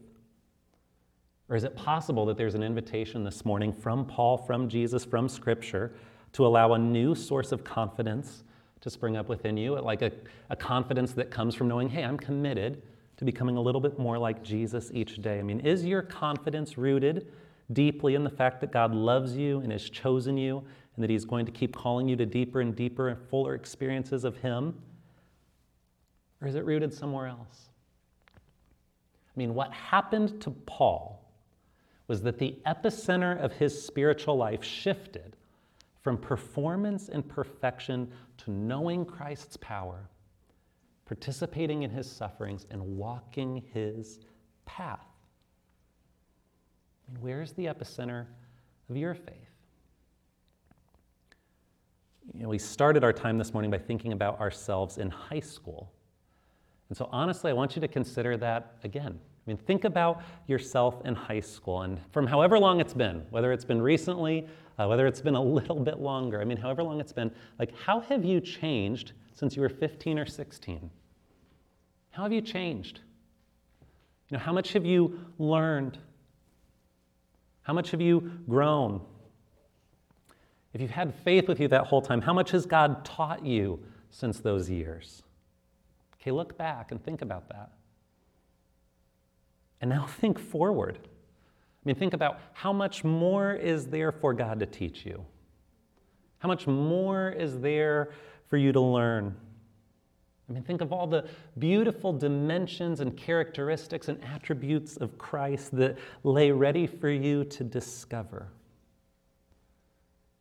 Or 1.49 1.57
is 1.57 1.65
it 1.65 1.77
possible 1.77 2.27
that 2.27 2.37
there's 2.37 2.55
an 2.55 2.63
invitation 2.63 3.25
this 3.25 3.45
morning 3.45 3.73
from 3.73 4.05
Paul, 4.05 4.37
from 4.37 4.69
Jesus, 4.69 5.05
from 5.05 5.29
Scripture 5.29 5.95
to 6.33 6.47
allow 6.47 6.75
a 6.75 6.79
new 6.79 7.15
source 7.15 7.53
of 7.53 7.65
confidence 7.65 8.45
to 8.81 8.91
spring 8.91 9.17
up 9.17 9.29
within 9.29 9.57
you, 9.57 9.79
like 9.81 10.03
a, 10.03 10.13
a 10.51 10.57
confidence 10.57 11.13
that 11.13 11.31
comes 11.31 11.55
from 11.55 11.69
knowing, 11.69 11.89
hey, 11.89 12.05
I'm 12.05 12.19
committed 12.19 12.83
to 13.17 13.25
becoming 13.25 13.57
a 13.57 13.61
little 13.61 13.81
bit 13.81 13.99
more 13.99 14.19
like 14.19 14.43
Jesus 14.43 14.91
each 14.93 15.23
day? 15.23 15.39
I 15.39 15.43
mean, 15.43 15.61
is 15.61 15.85
your 15.85 16.03
confidence 16.03 16.77
rooted 16.77 17.29
deeply 17.73 18.15
in 18.15 18.25
the 18.25 18.31
fact 18.31 18.61
that 18.61 18.73
God 18.73 18.95
loves 18.95 19.37
you 19.37 19.61
and 19.61 19.73
has 19.73 19.89
chosen 19.89 20.37
you 20.37 20.63
and 20.95 21.03
that 21.03 21.11
He's 21.11 21.25
going 21.25 21.47
to 21.47 21.53
keep 21.53 21.75
calling 21.75 22.09
you 22.09 22.17
to 22.17 22.27
deeper 22.27 22.61
and 22.61 22.77
deeper 22.77 23.09
and 23.09 23.19
fuller 23.29 23.55
experiences 23.55 24.25
of 24.25 24.37
Him? 24.37 24.75
Or 26.41 26.49
is 26.49 26.55
it 26.55 26.65
rooted 26.65 26.93
somewhere 26.93 27.27
else? 27.27 27.71
I 28.37 29.39
mean, 29.39 29.55
what 29.55 29.73
happened 29.73 30.41
to 30.43 30.51
Paul 30.51 31.23
was 32.09 32.23
that 32.23 32.39
the 32.39 32.57
epicenter 32.67 33.39
of 33.39 33.53
his 33.53 33.85
spiritual 33.85 34.37
life 34.37 34.63
shifted 34.63 35.37
from 36.07 36.17
performance 36.17 37.09
and 37.09 37.29
perfection 37.29 38.09
to 38.37 38.53
knowing 38.53 39.05
Christ's 39.05 39.57
power, 39.57 40.09
participating 41.05 41.83
in 41.83 41.91
his 41.91 42.09
sufferings, 42.09 42.65
and 42.71 42.81
walking 42.81 43.65
his 43.75 44.21
path. 44.67 45.05
I 47.09 47.13
mean, 47.13 47.21
where's 47.21 47.55
the 47.55 47.65
epicenter 47.65 48.27
of 48.89 48.97
your 48.97 49.15
faith? 49.15 49.51
You 52.33 52.45
know, 52.45 52.51
we 52.51 52.59
started 52.59 53.03
our 53.03 53.13
time 53.13 53.37
this 53.37 53.53
morning 53.53 53.73
by 53.73 53.79
thinking 53.79 54.13
about 54.13 54.39
ourselves 54.39 54.99
in 54.99 55.11
high 55.11 55.41
school. 55.41 55.93
And 56.89 56.97
so, 56.97 57.09
honestly, 57.11 57.51
I 57.51 57.55
want 57.55 57.75
you 57.75 57.81
to 57.81 57.89
consider 57.89 58.37
that 58.37 58.77
again. 58.85 59.19
I 59.19 59.51
mean, 59.51 59.57
think 59.57 59.83
about 59.83 60.23
yourself 60.47 61.05
in 61.05 61.17
high 61.17 61.41
school 61.41 61.83
and 61.83 62.01
from 62.13 62.29
however 62.29 62.61
long 62.61 62.81
it's 62.81 62.95
been, 62.95 63.27
whether 63.31 63.53
it's 63.53 63.65
been 63.65 63.83
recently, 63.83 64.47
uh, 64.79 64.87
whether 64.87 65.07
it's 65.07 65.21
been 65.21 65.35
a 65.35 65.43
little 65.43 65.81
bit 65.81 65.99
longer, 65.99 66.41
I 66.41 66.45
mean, 66.45 66.59
however 66.59 66.83
long 66.83 67.01
it's 67.01 67.13
been, 67.13 67.31
like, 67.59 67.75
how 67.77 68.01
have 68.01 68.25
you 68.25 68.41
changed 68.41 69.13
since 69.33 69.57
you 69.57 69.63
were 69.63 69.69
15 69.69 70.19
or 70.19 70.27
16? 70.27 70.91
How 72.11 72.23
have 72.23 72.33
you 72.33 72.41
changed? 72.41 73.01
You 74.29 74.37
know, 74.37 74.43
how 74.43 74.53
much 74.53 74.73
have 74.73 74.85
you 74.85 75.21
learned? 75.39 75.99
How 77.63 77.73
much 77.73 77.91
have 77.91 78.01
you 78.01 78.31
grown? 78.49 79.01
If 80.73 80.81
you've 80.81 80.91
had 80.91 81.15
faith 81.15 81.49
with 81.49 81.59
you 81.59 81.69
that 81.69 81.87
whole 81.87 82.03
time, 82.03 82.21
how 82.21 82.33
much 82.33 82.51
has 82.51 82.67
God 82.67 83.05
taught 83.05 83.45
you 83.45 83.83
since 84.11 84.41
those 84.41 84.69
years? 84.69 85.23
Okay, 86.21 86.31
look 86.31 86.59
back 86.59 86.91
and 86.91 87.03
think 87.03 87.23
about 87.23 87.49
that. 87.49 87.71
And 89.81 89.91
now 89.91 90.07
think 90.21 90.39
forward. 90.39 90.99
I 91.87 91.91
mean, 91.91 91.95
think 91.95 92.15
about 92.15 92.41
how 92.53 92.73
much 92.73 93.05
more 93.05 93.55
is 93.55 93.87
there 93.87 94.11
for 94.11 94.35
God 94.35 94.59
to 94.59 94.67
teach 94.67 95.07
you? 95.07 95.25
How 96.39 96.49
much 96.49 96.67
more 96.67 97.31
is 97.31 97.61
there 97.61 98.11
for 98.49 98.57
you 98.57 98.73
to 98.73 98.81
learn? 98.81 99.37
I 100.49 100.53
mean, 100.53 100.65
think 100.65 100.81
of 100.81 100.93
all 100.93 101.07
the 101.07 101.29
beautiful 101.61 102.13
dimensions 102.13 102.99
and 102.99 103.17
characteristics 103.17 104.09
and 104.09 104.21
attributes 104.25 104.97
of 104.97 105.17
Christ 105.17 105.77
that 105.77 105.97
lay 106.25 106.51
ready 106.51 106.89
for 106.89 107.09
you 107.09 107.45
to 107.45 107.63
discover. 107.63 108.49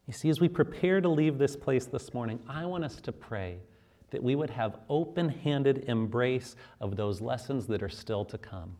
You 0.07 0.13
see, 0.13 0.29
as 0.29 0.41
we 0.41 0.49
prepare 0.49 0.99
to 0.99 1.09
leave 1.09 1.37
this 1.37 1.55
place 1.55 1.85
this 1.85 2.11
morning, 2.11 2.39
I 2.49 2.65
want 2.65 2.85
us 2.85 2.99
to 3.01 3.11
pray 3.11 3.59
that 4.09 4.23
we 4.23 4.33
would 4.33 4.49
have 4.49 4.79
open 4.89 5.29
handed 5.29 5.85
embrace 5.87 6.55
of 6.81 6.95
those 6.95 7.21
lessons 7.21 7.67
that 7.67 7.83
are 7.83 7.89
still 7.89 8.25
to 8.25 8.39
come 8.39 8.77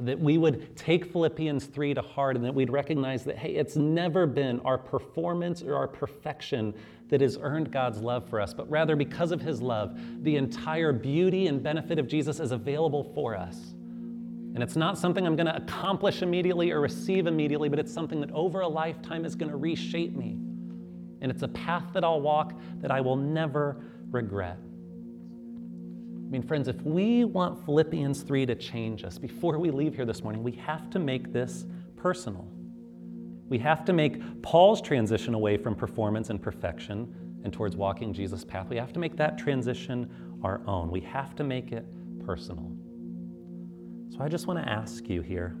that 0.00 0.18
we 0.18 0.38
would 0.38 0.76
take 0.76 1.04
Philippians 1.12 1.66
3 1.66 1.94
to 1.94 2.02
heart 2.02 2.36
and 2.36 2.44
that 2.44 2.54
we'd 2.54 2.70
recognize 2.70 3.24
that, 3.24 3.38
hey, 3.38 3.54
it's 3.54 3.76
never 3.76 4.26
been 4.26 4.60
our 4.60 4.76
performance 4.76 5.62
or 5.62 5.76
our 5.76 5.86
perfection 5.86 6.74
that 7.08 7.20
has 7.20 7.38
earned 7.40 7.70
God's 7.70 7.98
love 7.98 8.28
for 8.28 8.40
us, 8.40 8.52
but 8.52 8.68
rather 8.68 8.96
because 8.96 9.30
of 9.30 9.40
his 9.40 9.62
love, 9.62 9.96
the 10.24 10.36
entire 10.36 10.92
beauty 10.92 11.46
and 11.46 11.62
benefit 11.62 11.98
of 11.98 12.08
Jesus 12.08 12.40
is 12.40 12.50
available 12.50 13.12
for 13.14 13.36
us. 13.36 13.74
And 14.54 14.62
it's 14.62 14.76
not 14.76 14.98
something 14.98 15.26
I'm 15.26 15.36
going 15.36 15.46
to 15.46 15.56
accomplish 15.56 16.22
immediately 16.22 16.70
or 16.70 16.80
receive 16.80 17.26
immediately, 17.26 17.68
but 17.68 17.78
it's 17.78 17.92
something 17.92 18.20
that 18.20 18.30
over 18.32 18.60
a 18.60 18.68
lifetime 18.68 19.24
is 19.24 19.34
going 19.34 19.50
to 19.50 19.56
reshape 19.56 20.14
me. 20.14 20.38
And 21.20 21.30
it's 21.30 21.42
a 21.42 21.48
path 21.48 21.84
that 21.92 22.04
I'll 22.04 22.20
walk 22.20 22.54
that 22.80 22.90
I 22.90 23.00
will 23.00 23.16
never 23.16 23.76
regret. 24.10 24.58
I 26.34 26.36
mean, 26.36 26.48
friends, 26.48 26.66
if 26.66 26.82
we 26.82 27.24
want 27.24 27.64
Philippians 27.64 28.22
3 28.22 28.44
to 28.46 28.56
change 28.56 29.04
us 29.04 29.18
before 29.18 29.56
we 29.60 29.70
leave 29.70 29.94
here 29.94 30.04
this 30.04 30.24
morning, 30.24 30.42
we 30.42 30.50
have 30.50 30.90
to 30.90 30.98
make 30.98 31.32
this 31.32 31.64
personal. 31.96 32.48
We 33.48 33.56
have 33.58 33.84
to 33.84 33.92
make 33.92 34.42
Paul's 34.42 34.82
transition 34.82 35.34
away 35.34 35.56
from 35.56 35.76
performance 35.76 36.30
and 36.30 36.42
perfection 36.42 37.40
and 37.44 37.52
towards 37.52 37.76
walking 37.76 38.12
Jesus' 38.12 38.44
path. 38.44 38.68
We 38.68 38.74
have 38.74 38.92
to 38.94 38.98
make 38.98 39.16
that 39.16 39.38
transition 39.38 40.10
our 40.42 40.60
own. 40.66 40.90
We 40.90 41.02
have 41.02 41.36
to 41.36 41.44
make 41.44 41.70
it 41.70 41.86
personal. 42.26 42.72
So 44.10 44.18
I 44.20 44.28
just 44.28 44.48
want 44.48 44.58
to 44.58 44.68
ask 44.68 45.08
you 45.08 45.22
here 45.22 45.54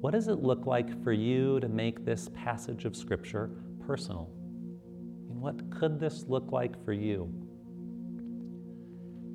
what 0.00 0.12
does 0.12 0.28
it 0.28 0.42
look 0.42 0.64
like 0.64 1.04
for 1.04 1.12
you 1.12 1.60
to 1.60 1.68
make 1.68 2.06
this 2.06 2.30
passage 2.34 2.86
of 2.86 2.96
Scripture 2.96 3.50
personal? 3.86 4.30
I 4.32 5.28
mean, 5.28 5.42
what 5.42 5.70
could 5.70 6.00
this 6.00 6.24
look 6.26 6.52
like 6.52 6.82
for 6.86 6.94
you? 6.94 7.30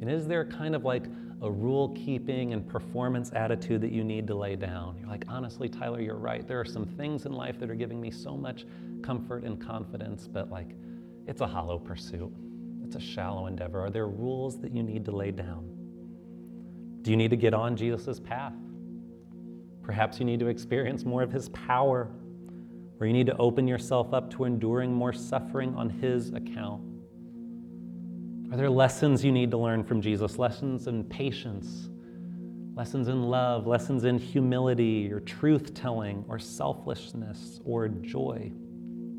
And 0.01 0.09
is 0.09 0.27
there 0.27 0.45
kind 0.45 0.75
of 0.75 0.85
like 0.85 1.05
a 1.41 1.49
rule 1.49 1.89
keeping 1.89 2.53
and 2.53 2.67
performance 2.67 3.31
attitude 3.33 3.81
that 3.81 3.91
you 3.91 4.03
need 4.03 4.27
to 4.27 4.35
lay 4.35 4.55
down? 4.55 4.97
You're 4.97 5.09
like, 5.09 5.25
honestly, 5.27 5.69
Tyler, 5.69 6.01
you're 6.01 6.15
right. 6.15 6.47
There 6.47 6.59
are 6.59 6.65
some 6.65 6.85
things 6.85 7.25
in 7.25 7.33
life 7.33 7.59
that 7.59 7.69
are 7.69 7.75
giving 7.75 7.99
me 7.99 8.11
so 8.11 8.35
much 8.35 8.65
comfort 9.01 9.43
and 9.43 9.59
confidence, 9.59 10.27
but 10.27 10.49
like, 10.49 10.75
it's 11.27 11.41
a 11.41 11.47
hollow 11.47 11.77
pursuit. 11.77 12.31
It's 12.83 12.95
a 12.95 12.99
shallow 12.99 13.47
endeavor. 13.47 13.79
Are 13.79 13.89
there 13.89 14.07
rules 14.07 14.59
that 14.61 14.73
you 14.73 14.83
need 14.83 15.05
to 15.05 15.11
lay 15.11 15.31
down? 15.31 15.69
Do 17.01 17.11
you 17.11 17.17
need 17.17 17.29
to 17.29 17.37
get 17.37 17.53
on 17.53 17.75
Jesus' 17.75 18.19
path? 18.19 18.53
Perhaps 19.83 20.19
you 20.19 20.25
need 20.25 20.39
to 20.39 20.47
experience 20.47 21.05
more 21.05 21.23
of 21.23 21.31
his 21.31 21.49
power, 21.49 22.11
or 22.99 23.07
you 23.07 23.13
need 23.13 23.27
to 23.27 23.37
open 23.37 23.67
yourself 23.67 24.13
up 24.13 24.29
to 24.31 24.43
enduring 24.43 24.93
more 24.93 25.13
suffering 25.13 25.75
on 25.75 25.89
his 25.89 26.31
account. 26.33 26.83
Are 28.51 28.57
there 28.57 28.69
lessons 28.69 29.23
you 29.23 29.31
need 29.31 29.51
to 29.51 29.57
learn 29.57 29.83
from 29.83 30.01
Jesus? 30.01 30.39
Lessons 30.39 30.87
in 30.87 31.03
patience, 31.03 31.89
lessons 32.75 33.07
in 33.07 33.21
love, 33.21 33.67
lessons 33.67 34.05
in 34.05 34.17
humility 34.17 35.11
or 35.11 35.19
truth 35.19 35.75
telling 35.75 36.25
or 36.27 36.39
selflessness 36.39 37.59
or 37.63 37.89
joy? 37.89 38.51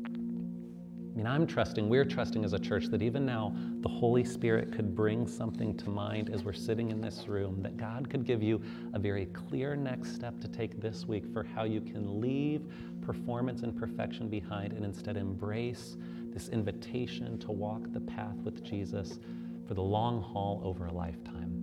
I 0.03 1.17
mean, 1.17 1.25
I'm 1.25 1.47
trusting, 1.47 1.87
we're 1.87 2.03
trusting 2.03 2.43
as 2.43 2.51
a 2.51 2.59
church 2.59 2.87
that 2.87 3.01
even 3.01 3.25
now 3.25 3.55
the 3.79 3.87
Holy 3.87 4.25
Spirit 4.25 4.73
could 4.73 4.93
bring 4.93 5.25
something 5.27 5.77
to 5.77 5.89
mind 5.89 6.29
as 6.29 6.43
we're 6.43 6.51
sitting 6.51 6.91
in 6.91 6.99
this 6.99 7.29
room, 7.29 7.61
that 7.61 7.77
God 7.77 8.09
could 8.09 8.25
give 8.25 8.43
you 8.43 8.61
a 8.93 8.99
very 8.99 9.27
clear 9.27 9.77
next 9.77 10.13
step 10.13 10.41
to 10.41 10.49
take 10.49 10.81
this 10.81 11.05
week 11.05 11.23
for 11.31 11.43
how 11.43 11.63
you 11.63 11.79
can 11.79 12.19
leave 12.19 12.63
performance 13.01 13.61
and 13.61 13.77
perfection 13.77 14.27
behind 14.27 14.73
and 14.73 14.83
instead 14.83 15.15
embrace 15.15 15.95
this 16.33 16.49
invitation 16.49 17.37
to 17.39 17.51
walk 17.51 17.91
the 17.91 17.99
path 17.99 18.35
with 18.43 18.63
Jesus 18.63 19.19
for 19.67 19.73
the 19.73 19.81
long 19.81 20.21
haul 20.21 20.61
over 20.63 20.85
a 20.85 20.93
lifetime. 20.93 21.61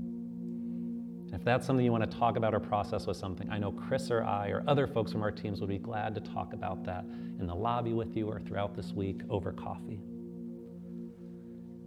If 1.32 1.44
that's 1.44 1.66
something 1.66 1.84
you 1.84 1.92
want 1.92 2.10
to 2.10 2.18
talk 2.18 2.36
about 2.36 2.54
or 2.54 2.60
process 2.60 3.06
with 3.06 3.16
something, 3.16 3.48
I 3.50 3.58
know 3.58 3.72
Chris 3.72 4.10
or 4.10 4.24
I 4.24 4.48
or 4.48 4.64
other 4.66 4.86
folks 4.86 5.12
from 5.12 5.22
our 5.22 5.30
teams 5.30 5.60
would 5.60 5.68
be 5.68 5.78
glad 5.78 6.14
to 6.14 6.20
talk 6.20 6.52
about 6.52 6.84
that 6.84 7.04
in 7.38 7.46
the 7.46 7.54
lobby 7.54 7.92
with 7.92 8.16
you 8.16 8.26
or 8.28 8.40
throughout 8.40 8.74
this 8.74 8.92
week 8.92 9.20
over 9.28 9.52
coffee. 9.52 10.00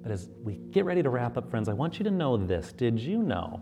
But 0.02 0.12
as 0.12 0.30
we 0.44 0.56
get 0.72 0.86
ready 0.86 1.04
to 1.04 1.10
wrap 1.10 1.38
up, 1.38 1.50
friends, 1.50 1.70
I 1.70 1.74
want 1.74 2.00
you 2.00 2.04
to 2.06 2.12
know 2.12 2.38
this. 2.38 2.72
Did 2.74 3.00
you 3.00 3.22
know 3.22 3.62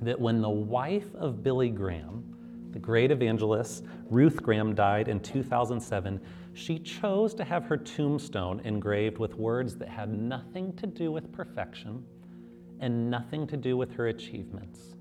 that 0.00 0.20
when 0.20 0.40
the 0.40 0.50
wife 0.50 1.14
of 1.14 1.42
Billy 1.42 1.70
Graham, 1.70 2.24
the 2.70 2.78
great 2.78 3.10
evangelist 3.10 3.84
Ruth 4.10 4.42
Graham, 4.42 4.74
died 4.74 5.08
in 5.08 5.20
2007, 5.20 6.20
she 6.54 6.78
chose 6.78 7.34
to 7.34 7.44
have 7.44 7.64
her 7.64 7.76
tombstone 7.76 8.60
engraved 8.60 9.18
with 9.18 9.34
words 9.34 9.76
that 9.76 9.88
had 9.88 10.12
nothing 10.12 10.74
to 10.76 10.86
do 10.86 11.10
with 11.10 11.32
perfection 11.32 12.04
and 12.80 13.10
nothing 13.10 13.46
to 13.46 13.56
do 13.56 13.76
with 13.76 13.92
her 13.92 14.08
achievements. 14.08 14.96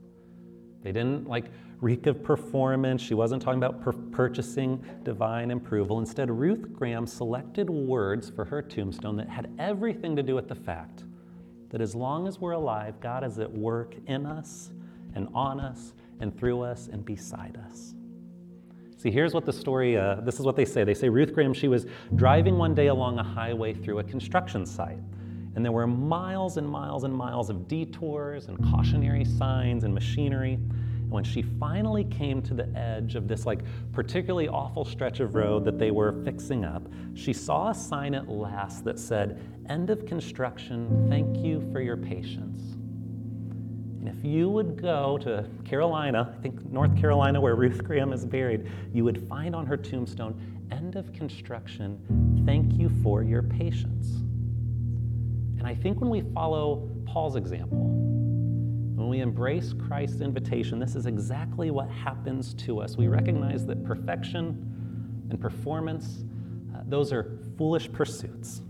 They 0.83 0.91
didn't 0.91 1.27
like 1.27 1.45
reek 1.79 2.05
of 2.07 2.23
performance. 2.23 3.01
She 3.01 3.13
wasn't 3.13 3.41
talking 3.41 3.61
about 3.61 3.81
per- 3.81 3.91
purchasing 3.91 4.83
divine 5.03 5.51
approval. 5.51 5.99
Instead, 5.99 6.29
Ruth 6.29 6.73
Graham 6.73 7.05
selected 7.05 7.69
words 7.69 8.29
for 8.29 8.45
her 8.45 8.61
tombstone 8.61 9.17
that 9.17 9.29
had 9.29 9.51
everything 9.59 10.15
to 10.15 10.23
do 10.23 10.35
with 10.35 10.47
the 10.47 10.55
fact 10.55 11.03
that 11.69 11.81
as 11.81 11.95
long 11.95 12.27
as 12.27 12.39
we're 12.39 12.51
alive, 12.51 12.99
God 12.99 13.23
is 13.23 13.39
at 13.39 13.51
work 13.51 13.95
in 14.07 14.25
us 14.25 14.71
and 15.15 15.27
on 15.33 15.59
us 15.59 15.93
and 16.19 16.37
through 16.37 16.61
us 16.61 16.87
and 16.87 17.03
beside 17.03 17.57
us. 17.65 17.93
See, 19.01 19.09
here's 19.09 19.33
what 19.33 19.47
the 19.47 19.53
story, 19.53 19.97
uh, 19.97 20.17
this 20.21 20.39
is 20.39 20.45
what 20.45 20.55
they 20.55 20.63
say. 20.63 20.83
They 20.83 20.93
say 20.93 21.09
Ruth 21.09 21.33
Graham, 21.33 21.55
she 21.55 21.67
was 21.67 21.87
driving 22.13 22.59
one 22.59 22.75
day 22.75 22.85
along 22.85 23.17
a 23.17 23.23
highway 23.23 23.73
through 23.73 23.97
a 23.97 24.03
construction 24.03 24.63
site. 24.63 24.99
And 25.55 25.65
there 25.65 25.71
were 25.71 25.87
miles 25.87 26.57
and 26.57 26.69
miles 26.69 27.03
and 27.03 27.11
miles 27.11 27.49
of 27.49 27.67
detours 27.67 28.45
and 28.45 28.63
cautionary 28.71 29.25
signs 29.25 29.85
and 29.85 29.91
machinery. 29.91 30.53
And 30.53 31.09
when 31.09 31.23
she 31.23 31.41
finally 31.41 32.03
came 32.03 32.43
to 32.43 32.53
the 32.53 32.67
edge 32.77 33.15
of 33.15 33.27
this 33.27 33.47
like 33.47 33.61
particularly 33.91 34.47
awful 34.47 34.85
stretch 34.85 35.19
of 35.19 35.33
road 35.33 35.65
that 35.65 35.79
they 35.79 35.89
were 35.89 36.21
fixing 36.23 36.63
up, 36.63 36.83
she 37.15 37.33
saw 37.33 37.71
a 37.71 37.73
sign 37.73 38.13
at 38.13 38.29
last 38.29 38.85
that 38.85 38.99
said, 38.99 39.41
End 39.67 39.89
of 39.89 40.05
construction, 40.05 41.07
thank 41.09 41.37
you 41.37 41.67
for 41.71 41.81
your 41.81 41.97
patience. 41.97 42.77
And 44.01 44.09
if 44.09 44.25
you 44.25 44.49
would 44.49 44.81
go 44.81 45.19
to 45.19 45.45
Carolina, 45.63 46.33
I 46.35 46.41
think 46.41 46.65
North 46.71 46.99
Carolina, 46.99 47.39
where 47.39 47.55
Ruth 47.55 47.83
Graham 47.83 48.11
is 48.13 48.25
buried, 48.25 48.67
you 48.91 49.03
would 49.03 49.27
find 49.29 49.55
on 49.55 49.67
her 49.67 49.77
tombstone, 49.77 50.35
End 50.71 50.95
of 50.95 51.13
construction, 51.13 51.99
thank 52.45 52.79
you 52.79 52.89
for 53.03 53.21
your 53.21 53.43
patience. 53.43 54.07
And 55.59 55.67
I 55.67 55.75
think 55.75 55.99
when 55.99 56.09
we 56.09 56.21
follow 56.33 56.89
Paul's 57.05 57.35
example, 57.35 57.77
when 57.77 59.09
we 59.09 59.19
embrace 59.19 59.73
Christ's 59.73 60.21
invitation, 60.21 60.79
this 60.79 60.95
is 60.95 61.05
exactly 61.05 61.69
what 61.69 61.89
happens 61.89 62.53
to 62.55 62.79
us. 62.79 62.97
We 62.97 63.07
recognize 63.07 63.65
that 63.65 63.83
perfection 63.83 65.27
and 65.29 65.39
performance, 65.39 66.23
uh, 66.73 66.79
those 66.87 67.13
are 67.13 67.37
foolish 67.57 67.91
pursuits. 67.91 68.61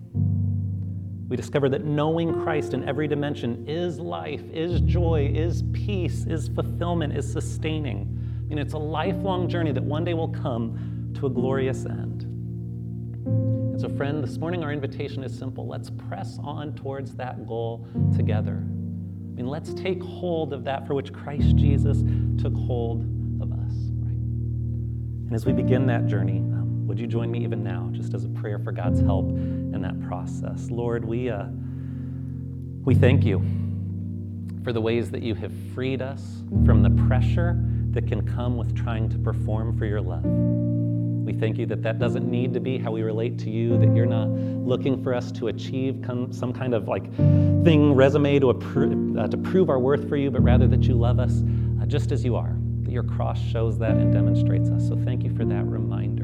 We 1.32 1.38
discover 1.38 1.70
that 1.70 1.86
knowing 1.86 2.44
Christ 2.44 2.74
in 2.74 2.86
every 2.90 3.08
dimension 3.08 3.64
is 3.66 4.02
life, 4.02 4.42
is 4.52 4.82
joy, 4.82 5.32
is 5.34 5.64
peace, 5.72 6.26
is 6.26 6.50
fulfillment, 6.50 7.16
is 7.16 7.32
sustaining. 7.32 8.20
I 8.42 8.50
mean, 8.50 8.58
it's 8.58 8.74
a 8.74 8.78
lifelong 8.78 9.48
journey 9.48 9.72
that 9.72 9.82
one 9.82 10.04
day 10.04 10.14
will 10.14 10.28
come 10.28 11.14
to 11.14 11.28
a 11.28 11.30
glorious 11.30 11.86
end. 11.86 12.24
And 13.24 13.80
so, 13.80 13.88
friend, 13.88 14.22
this 14.22 14.40
morning 14.40 14.62
our 14.62 14.74
invitation 14.74 15.24
is 15.24 15.34
simple. 15.34 15.66
Let's 15.66 15.90
press 15.90 16.38
on 16.44 16.76
towards 16.76 17.16
that 17.16 17.48
goal 17.48 17.88
together. 18.14 18.58
I 18.58 19.34
mean, 19.34 19.48
let's 19.48 19.74
take 19.74 20.04
hold 20.04 20.52
of 20.52 20.66
that 20.66 20.86
for 20.86 20.96
which 20.96 21.14
Christ 21.14 21.56
Jesus 21.56 22.04
took 22.42 22.54
hold 22.54 23.04
of 23.42 23.54
us, 23.54 23.74
right? 24.02 24.20
And 25.28 25.34
as 25.34 25.46
we 25.46 25.54
begin 25.54 25.88
that 25.88 26.08
journey, 26.08 26.40
um, 26.40 26.86
would 26.88 27.00
you 27.00 27.08
join 27.08 27.32
me 27.32 27.42
even 27.46 27.64
now, 27.64 27.88
just 27.94 28.14
as 28.14 28.26
a 28.26 28.30
prayer 28.30 28.60
for 28.60 28.74
God's 28.74 29.00
help 29.00 29.32
in 29.74 29.82
that 29.82 30.00
process? 30.02 30.70
Lord, 30.70 31.06
we, 31.06 31.30
uh, 31.30 31.46
we 32.84 32.96
thank 32.96 33.24
you 33.24 33.42
for 34.64 34.74
the 34.74 34.82
ways 34.82 35.10
that 35.12 35.24
you 35.24 35.36
have 35.36 35.52
freed 35.74 36.02
us 36.02 36.44
from 36.66 36.84
the 36.84 36.90
pressure 37.08 37.60
that 37.92 38.08
can 38.08 38.26
come 38.36 38.58
with 38.58 38.76
trying 38.76 39.10
to 39.10 39.18
perform 39.18 39.78
for 39.78 39.86
your 39.86 40.02
love. 40.02 40.24
We 40.24 41.34
thank 41.34 41.58
you 41.58 41.66
that 41.68 41.84
that 41.84 42.00
doesn't 42.00 42.30
need 42.30 42.54
to 42.54 42.60
be 42.60 42.78
how 42.78 42.92
we 42.92 43.02
relate 43.02 43.38
to 43.40 43.50
you, 43.50 43.78
that 43.78 43.96
you're 43.96 44.06
not 44.06 44.28
looking 44.30 45.02
for 45.04 45.14
us 45.14 45.32
to 45.34 45.48
achieve 45.48 46.04
some 46.32 46.54
kind 46.54 46.74
of 46.74 46.88
like 46.88 47.14
thing, 47.64 47.94
resume 47.94 48.40
to, 48.40 48.48
appro- 48.54 49.20
uh, 49.20 49.28
to 49.28 49.38
prove 49.38 49.70
our 49.70 49.80
worth 49.80 50.08
for 50.10 50.16
you, 50.16 50.32
but 50.32 50.42
rather 50.42 50.68
that 50.68 50.84
you 50.84 50.96
love 50.96 51.20
us 51.20 51.44
uh, 51.82 51.86
just 51.86 52.12
as 52.12 52.24
you 52.24 52.36
are, 52.36 52.56
that 52.84 52.92
your 52.92 53.04
cross 53.04 53.40
shows 53.40 53.78
that 53.80 53.92
and 53.92 54.12
demonstrates 54.12 54.70
us. 54.70 54.88
So 54.88 54.96
thank 55.06 55.24
you 55.24 55.36
for 55.36 55.46
that 55.46 55.66
reminder. 55.66 56.21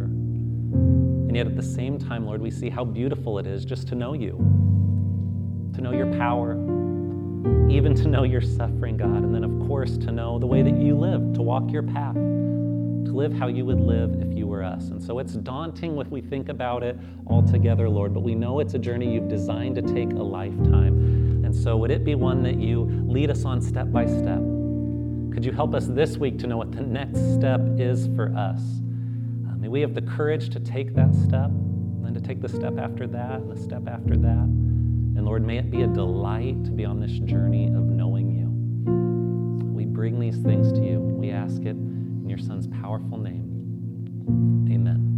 Yet 1.38 1.46
at 1.46 1.56
the 1.56 1.62
same 1.62 2.00
time, 2.00 2.26
Lord, 2.26 2.42
we 2.42 2.50
see 2.50 2.68
how 2.68 2.84
beautiful 2.84 3.38
it 3.38 3.46
is 3.46 3.64
just 3.64 3.88
to 3.90 3.96
know 3.96 4.14
you, 4.14 4.32
to 5.76 5.82
know 5.82 5.92
your 5.92 6.12
power, 6.18 6.54
even 7.70 7.94
to 7.94 8.08
know 8.08 8.24
your 8.24 8.42
suffering, 8.42 8.98
God, 8.98 9.24
and 9.24 9.36
then, 9.36 9.44
of 9.44 9.68
course, 9.68 10.00
to 10.00 10.12
know 10.12 10.40
the 10.40 10.48
way 10.48 10.64
that 10.64 10.76
you 10.76 10.98
live, 10.98 11.34
to 11.36 11.44
walk 11.44 11.72
your 11.72 11.84
path 11.84 12.16
to 12.16 13.12
live 13.14 13.32
how 13.32 13.46
you 13.46 13.66
would 13.66 13.80
live 13.80 14.20
if 14.20 14.36
you 14.36 14.48
were 14.48 14.64
us. 14.64 14.90
And 14.90 15.00
so 15.02 15.20
it's 15.20 15.34
daunting 15.34 15.96
when 15.96 16.10
we 16.10 16.22
think 16.22 16.50
about 16.50 16.82
it 16.82 16.98
all 17.28 17.44
together, 17.44 17.88
Lord, 17.88 18.16
but 18.16 18.22
we 18.22 18.34
know 18.34 18.60
it's 18.60 18.74
a 18.74 18.80
journey 18.80 19.14
you've 19.14 19.30
designed 19.30 19.76
to 19.76 19.84
take 19.84 20.10
a 20.14 20.24
lifetime. 20.24 21.44
And 21.46 21.56
so 21.56 21.78
would 21.78 21.92
it 21.92 22.04
be 22.04 22.16
one 22.16 22.42
that 22.42 22.58
you 22.58 22.86
lead 23.08 23.30
us 23.30 23.46
on 23.46 23.62
step 23.62 23.92
by 23.92 24.08
step? 24.08 24.40
Could 25.32 25.46
you 25.46 25.52
help 25.52 25.76
us 25.76 25.86
this 25.86 26.18
week 26.18 26.40
to 26.40 26.48
know 26.48 26.58
what 26.58 26.72
the 26.72 26.82
next 26.82 27.20
step 27.36 27.62
is 27.78 28.08
for 28.16 28.36
us? 28.36 28.60
May 29.68 29.72
we 29.72 29.82
have 29.82 29.94
the 29.94 30.02
courage 30.02 30.50
to 30.52 30.62
take 30.62 30.96
that 30.96 31.14
step, 31.14 31.50
and 31.50 32.06
then 32.06 32.14
to 32.14 32.22
take 32.22 32.40
the 32.40 32.48
step 32.48 32.78
after 32.78 33.06
that, 33.06 33.42
and 33.42 33.52
the 33.52 33.62
step 33.62 33.86
after 33.86 34.16
that. 34.16 34.46
And 34.46 35.26
Lord, 35.26 35.46
may 35.46 35.58
it 35.58 35.70
be 35.70 35.82
a 35.82 35.88
delight 35.88 36.64
to 36.64 36.72
be 36.72 36.86
on 36.86 37.02
this 37.02 37.12
journey 37.12 37.68
of 37.68 37.84
knowing 37.84 38.32
you. 38.32 38.48
We 39.76 39.84
bring 39.84 40.22
these 40.22 40.38
things 40.38 40.72
to 40.72 40.80
you. 40.80 41.02
We 41.02 41.32
ask 41.32 41.64
it 41.64 41.76
in 41.76 42.30
your 42.30 42.38
Son's 42.38 42.68
powerful 42.68 43.18
name. 43.18 44.70
Amen. 44.72 45.17